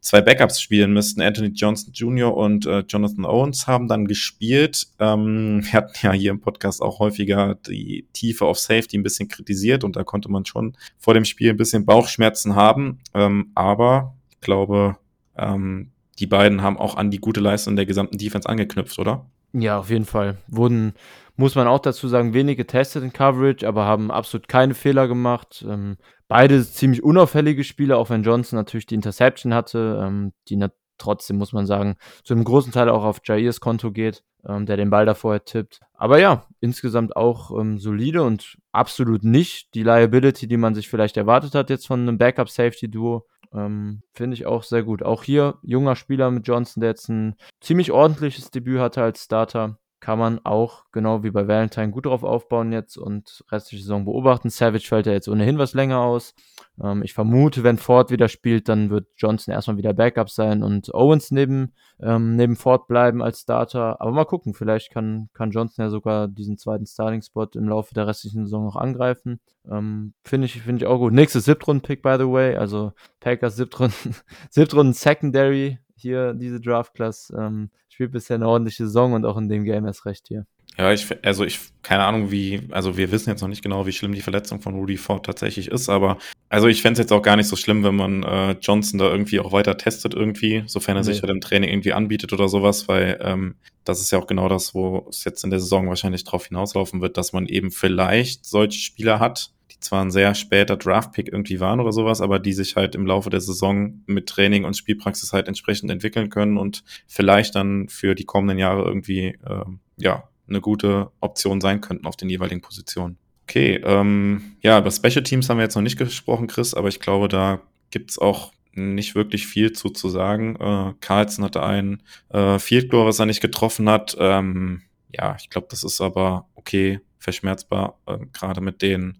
[0.00, 1.20] zwei Backups spielen müssen.
[1.20, 2.36] Anthony Johnson Jr.
[2.36, 4.88] und äh, Jonathan Owens haben dann gespielt.
[4.98, 9.28] Ähm, wir hatten ja hier im Podcast auch häufiger die Tiefe auf Safety ein bisschen
[9.28, 12.98] kritisiert und da konnte man schon vor dem Spiel ein bisschen Bauchschmerzen haben.
[13.14, 14.96] Ähm, aber ich glaube,
[15.36, 19.26] ähm, die beiden haben auch an die gute Leistung der gesamten Defense angeknüpft, oder?
[19.52, 20.36] Ja, auf jeden Fall.
[20.48, 20.94] Wurden,
[21.38, 25.64] muss man auch dazu sagen, wenig getestet in Coverage, aber haben absolut keine Fehler gemacht.
[25.66, 30.56] Ähm, beide ziemlich unauffällige Spieler, auch wenn Johnson natürlich die Interception hatte, ähm, die
[30.98, 34.76] trotzdem, muss man sagen, zu einem großen Teil auch auf Jairs Konto geht, ähm, der
[34.76, 35.78] den Ball da vorher tippt.
[35.94, 41.16] Aber ja, insgesamt auch ähm, solide und absolut nicht die Liability, die man sich vielleicht
[41.16, 43.26] erwartet hat jetzt von einem Backup-Safety-Duo.
[43.54, 45.04] Ähm, Finde ich auch sehr gut.
[45.04, 49.78] Auch hier junger Spieler mit Johnson, der jetzt ein ziemlich ordentliches Debüt hatte als Starter.
[50.00, 54.48] Kann man auch, genau wie bei Valentine, gut drauf aufbauen jetzt und restliche Saison beobachten.
[54.48, 56.34] Savage fällt ja jetzt ohnehin was länger aus.
[56.80, 60.94] Ähm, ich vermute, wenn Ford wieder spielt, dann wird Johnson erstmal wieder Backup sein und
[60.94, 64.00] Owens neben, ähm, neben Ford bleiben als Starter.
[64.00, 68.06] Aber mal gucken, vielleicht kann, kann Johnson ja sogar diesen zweiten Starting-Spot im Laufe der
[68.06, 69.40] restlichen Saison noch angreifen.
[69.68, 71.12] Ähm, Finde ich, find ich auch gut.
[71.12, 72.56] Nächstes Siebtrunden-Pick, by the way.
[72.56, 74.14] Also Packers Siebtrunden,
[74.50, 77.32] Siebtrunden Secondary hier, diese Draft-Class.
[77.36, 80.46] Ähm, spielt bisher eine ordentliche Saison und auch in dem Game erst recht hier.
[80.78, 83.92] Ja, ich, also ich, keine Ahnung, wie, also wir wissen jetzt noch nicht genau, wie
[83.92, 86.18] schlimm die Verletzung von Rudy Ford tatsächlich ist, aber
[86.48, 89.10] also ich fände es jetzt auch gar nicht so schlimm, wenn man äh, Johnson da
[89.10, 91.12] irgendwie auch weiter testet irgendwie, sofern er nee.
[91.12, 94.48] sich halt im Training irgendwie anbietet oder sowas, weil ähm, das ist ja auch genau
[94.48, 98.46] das, wo es jetzt in der Saison wahrscheinlich drauf hinauslaufen wird, dass man eben vielleicht
[98.46, 102.52] solche Spieler hat, die zwar ein sehr später Draftpick irgendwie waren oder sowas, aber die
[102.52, 106.84] sich halt im Laufe der Saison mit Training und Spielpraxis halt entsprechend entwickeln können und
[107.06, 109.64] vielleicht dann für die kommenden Jahre irgendwie, äh,
[109.96, 113.18] ja, eine gute Option sein könnten auf den jeweiligen Positionen.
[113.44, 117.00] Okay, ähm, ja, über Special Teams haben wir jetzt noch nicht gesprochen, Chris, aber ich
[117.00, 117.60] glaube, da
[117.90, 120.56] gibt's auch nicht wirklich viel zu, zu sagen.
[120.56, 124.16] Äh, Carlson hatte einen äh, Field Goal, was er nicht getroffen hat.
[124.18, 129.18] Ähm, ja, ich glaube, das ist aber okay, verschmerzbar, äh, gerade mit den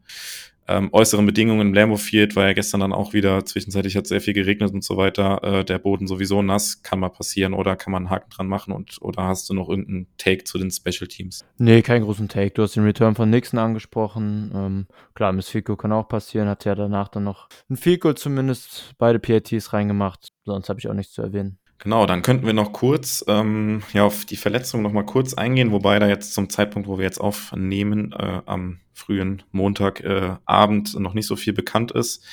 [0.71, 4.21] ähm, äußeren Bedingungen im Lambo Field war ja gestern dann auch wieder, zwischenzeitlich hat sehr
[4.21, 7.91] viel geregnet und so weiter, äh, der Boden sowieso nass, kann mal passieren oder kann
[7.91, 11.09] man einen Haken dran machen und oder hast du noch irgendeinen Take zu den Special
[11.09, 11.45] Teams?
[11.57, 12.51] Nee, keinen großen Take.
[12.51, 14.53] Du hast den Return von Nixon angesprochen.
[14.55, 18.95] Ähm, klar, Miss Fico kann auch passieren, hat ja danach dann noch ein Fico zumindest
[18.99, 21.59] beide PATs reingemacht, sonst habe ich auch nichts zu erwähnen.
[21.79, 25.70] Genau, dann könnten wir noch kurz ähm, ja, auf die Verletzung noch mal kurz eingehen,
[25.70, 31.14] wobei da jetzt zum Zeitpunkt, wo wir jetzt aufnehmen, äh, am frühen Montagabend äh, noch
[31.14, 32.24] nicht so viel bekannt ist.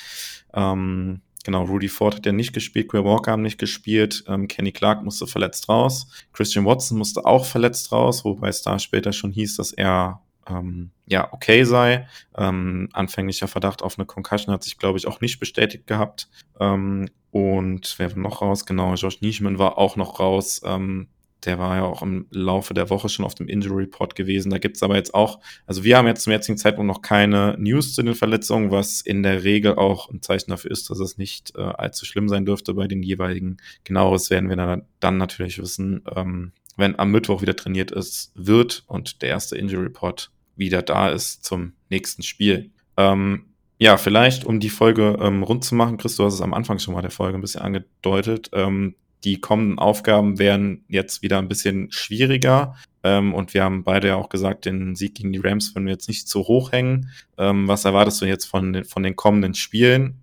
[0.52, 4.72] Ähm, genau, Rudy Ford hat ja nicht gespielt, Queer Walker haben nicht gespielt, ähm, Kenny
[4.72, 9.30] Clark musste verletzt raus, Christian Watson musste auch verletzt raus, wobei es da später schon
[9.30, 12.08] hieß, dass er ähm, ja okay sei.
[12.36, 16.28] Ähm, anfänglicher Verdacht auf eine Concussion hat sich, glaube ich, auch nicht bestätigt gehabt.
[16.60, 18.66] Ähm, und wer war noch raus?
[18.66, 20.62] Genau, Josh Nischman war auch noch raus.
[20.64, 21.08] Ähm,
[21.44, 24.50] der war ja auch im Laufe der Woche schon auf dem Injury Report gewesen.
[24.50, 27.94] Da gibt's aber jetzt auch, also wir haben jetzt zum jetzigen Zeitpunkt noch keine News
[27.94, 31.54] zu den Verletzungen, was in der Regel auch ein Zeichen dafür ist, dass es nicht
[31.56, 33.58] äh, allzu schlimm sein dürfte bei den jeweiligen.
[33.84, 38.84] Genaueres werden wir dann, dann natürlich wissen, ähm, wenn am Mittwoch wieder trainiert ist, wird
[38.86, 42.70] und der erste Injury Report wieder da ist zum nächsten Spiel.
[42.96, 43.46] Ähm,
[43.78, 46.78] ja, vielleicht, um die Folge ähm, rund zu machen, Chris, du hast es am Anfang
[46.78, 48.50] schon mal der Folge ein bisschen angedeutet.
[48.52, 48.94] Ähm,
[49.24, 52.76] die kommenden Aufgaben werden jetzt wieder ein bisschen schwieriger.
[53.02, 55.92] Ähm, und wir haben beide ja auch gesagt, den Sieg gegen die Rams würden wir
[55.92, 57.10] jetzt nicht zu hoch hängen.
[57.36, 60.22] Ähm, was erwartest du jetzt von den, von den kommenden Spielen?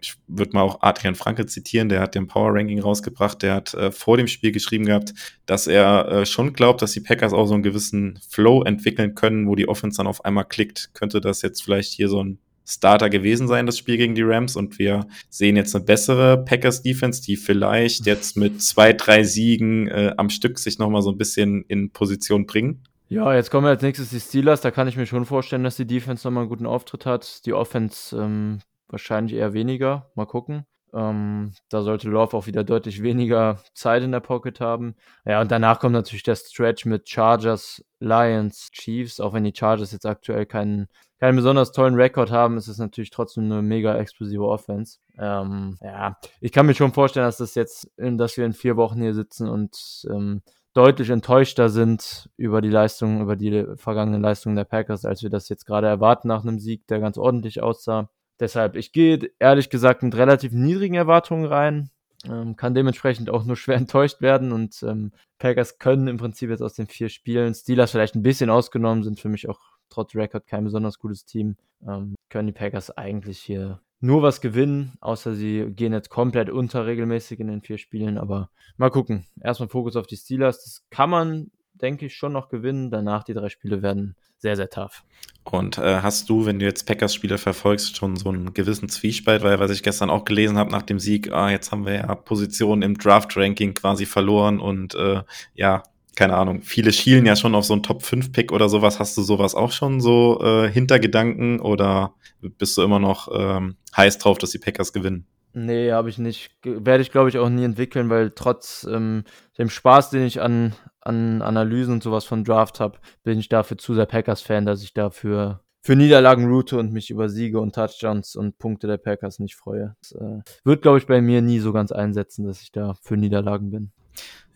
[0.00, 3.74] Ich würde mal auch Adrian Franke zitieren, der hat den Power Ranking rausgebracht, der hat
[3.74, 5.14] äh, vor dem Spiel geschrieben gehabt,
[5.46, 9.46] dass er äh, schon glaubt, dass die Packers auch so einen gewissen Flow entwickeln können,
[9.48, 10.90] wo die Offense dann auf einmal klickt.
[10.94, 12.38] Könnte das jetzt vielleicht hier so ein
[12.70, 14.56] Starter gewesen sein, das Spiel gegen die Rams.
[14.56, 20.14] Und wir sehen jetzt eine bessere Packers-Defense, die vielleicht jetzt mit zwei, drei Siegen äh,
[20.16, 22.84] am Stück sich nochmal so ein bisschen in Position bringen.
[23.08, 24.60] Ja, jetzt kommen wir als nächstes die Steelers.
[24.60, 27.44] Da kann ich mir schon vorstellen, dass die Defense nochmal einen guten Auftritt hat.
[27.44, 28.60] Die Offense ähm,
[28.92, 30.10] wahrscheinlich eher weniger.
[30.14, 30.66] Mal gucken.
[30.92, 34.96] Ähm, da sollte Love auch wieder deutlich weniger Zeit in der Pocket haben.
[35.24, 39.20] Ja, und danach kommt natürlich der Stretch mit Chargers, Lions, Chiefs.
[39.20, 40.88] Auch wenn die Chargers jetzt aktuell keinen,
[41.18, 44.98] keinen besonders tollen Rekord haben, ist es natürlich trotzdem eine mega explosive Offense.
[45.18, 49.00] Ähm, ja, ich kann mir schon vorstellen, dass das jetzt, dass wir in vier Wochen
[49.00, 54.64] hier sitzen und ähm, deutlich enttäuschter sind über die Leistungen, über die vergangenen Leistungen der
[54.64, 58.08] Packers, als wir das jetzt gerade erwarten nach einem Sieg, der ganz ordentlich aussah.
[58.40, 61.90] Deshalb, ich gehe ehrlich gesagt mit relativ niedrigen Erwartungen rein,
[62.28, 66.62] ähm, kann dementsprechend auch nur schwer enttäuscht werden und ähm, Packers können im Prinzip jetzt
[66.62, 69.60] aus den vier Spielen, Steelers vielleicht ein bisschen ausgenommen, sind für mich auch
[69.90, 74.94] trotz Rekord kein besonders gutes Team, ähm, können die Packers eigentlich hier nur was gewinnen,
[75.00, 78.16] außer sie gehen jetzt komplett unter regelmäßig in den vier Spielen.
[78.16, 79.26] Aber mal gucken.
[79.40, 80.64] Erstmal Fokus auf die Steelers.
[80.64, 81.50] Das kann man,
[81.82, 82.90] denke ich, schon noch gewinnen.
[82.90, 85.04] Danach die drei Spiele werden sehr, sehr tough.
[85.44, 89.58] Und äh, hast du, wenn du jetzt Packers-Spiele verfolgst, schon so einen gewissen Zwiespalt, weil
[89.58, 92.82] was ich gestern auch gelesen habe nach dem Sieg, ah, jetzt haben wir ja Positionen
[92.82, 95.22] im Draft-Ranking quasi verloren und äh,
[95.54, 95.82] ja,
[96.16, 98.98] keine Ahnung, viele schielen ja schon auf so einen Top-5-Pick oder sowas.
[98.98, 104.18] Hast du sowas auch schon so äh, Hintergedanken oder bist du immer noch ähm, heiß
[104.18, 105.26] drauf, dass die Packers gewinnen?
[105.52, 106.50] Nee, habe ich nicht.
[106.62, 109.24] Werde ich, glaube ich, auch nie entwickeln, weil trotz ähm,
[109.58, 110.74] dem Spaß, den ich an,
[111.10, 114.94] an Analysen und sowas von Draft habe, bin ich dafür zu sehr Packers-Fan, dass ich
[114.94, 119.56] dafür für Niederlagen route und mich über Siege und Touchdowns und Punkte der Packers nicht
[119.56, 119.96] freue.
[120.00, 123.16] Das äh, wird, glaube ich, bei mir nie so ganz einsetzen, dass ich da für
[123.16, 123.92] Niederlagen bin.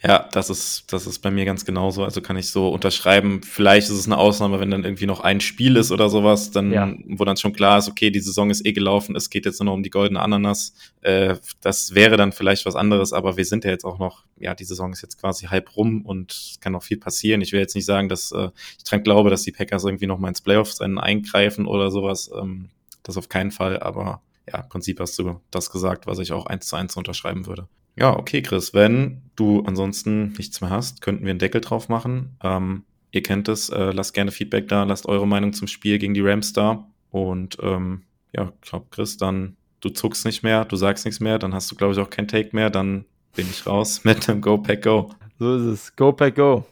[0.07, 2.05] Ja, das ist, das ist bei mir ganz genauso.
[2.05, 3.43] Also kann ich so unterschreiben.
[3.43, 6.73] Vielleicht ist es eine Ausnahme, wenn dann irgendwie noch ein Spiel ist oder sowas, dann,
[6.73, 6.95] ja.
[7.07, 9.67] wo dann schon klar ist, okay, die Saison ist eh gelaufen, es geht jetzt nur
[9.67, 10.75] noch um die goldene Ananas.
[11.01, 14.55] Äh, das wäre dann vielleicht was anderes, aber wir sind ja jetzt auch noch, ja,
[14.55, 17.41] die Saison ist jetzt quasi halb rum und es kann noch viel passieren.
[17.41, 20.19] Ich will jetzt nicht sagen, dass äh, ich dran glaube, dass die Packers irgendwie noch
[20.19, 22.31] mal ins Playoffs-Rennen eingreifen oder sowas.
[22.39, 22.69] Ähm,
[23.05, 24.21] das auf keinen Fall, aber
[24.53, 27.69] ja, im Prinzip hast du das gesagt, was ich auch eins zu eins unterschreiben würde.
[27.97, 28.75] Ja, okay, Chris.
[28.75, 32.37] Wenn du ansonsten nichts mehr hast, könnten wir einen Deckel drauf machen.
[32.43, 36.15] Ähm, ihr kennt es, äh, lasst gerne Feedback da, lasst eure Meinung zum Spiel gegen
[36.15, 36.87] die Rams da.
[37.11, 41.39] Und ähm, ja, ich glaube, Chris, dann du zuckst nicht mehr, du sagst nichts mehr,
[41.39, 43.05] dann hast du, glaube ich, auch kein Take mehr, dann
[43.37, 45.11] bin ich raus mit dem Go Pack Go.
[45.39, 45.97] So ist es.
[45.97, 46.65] Go Pack Go.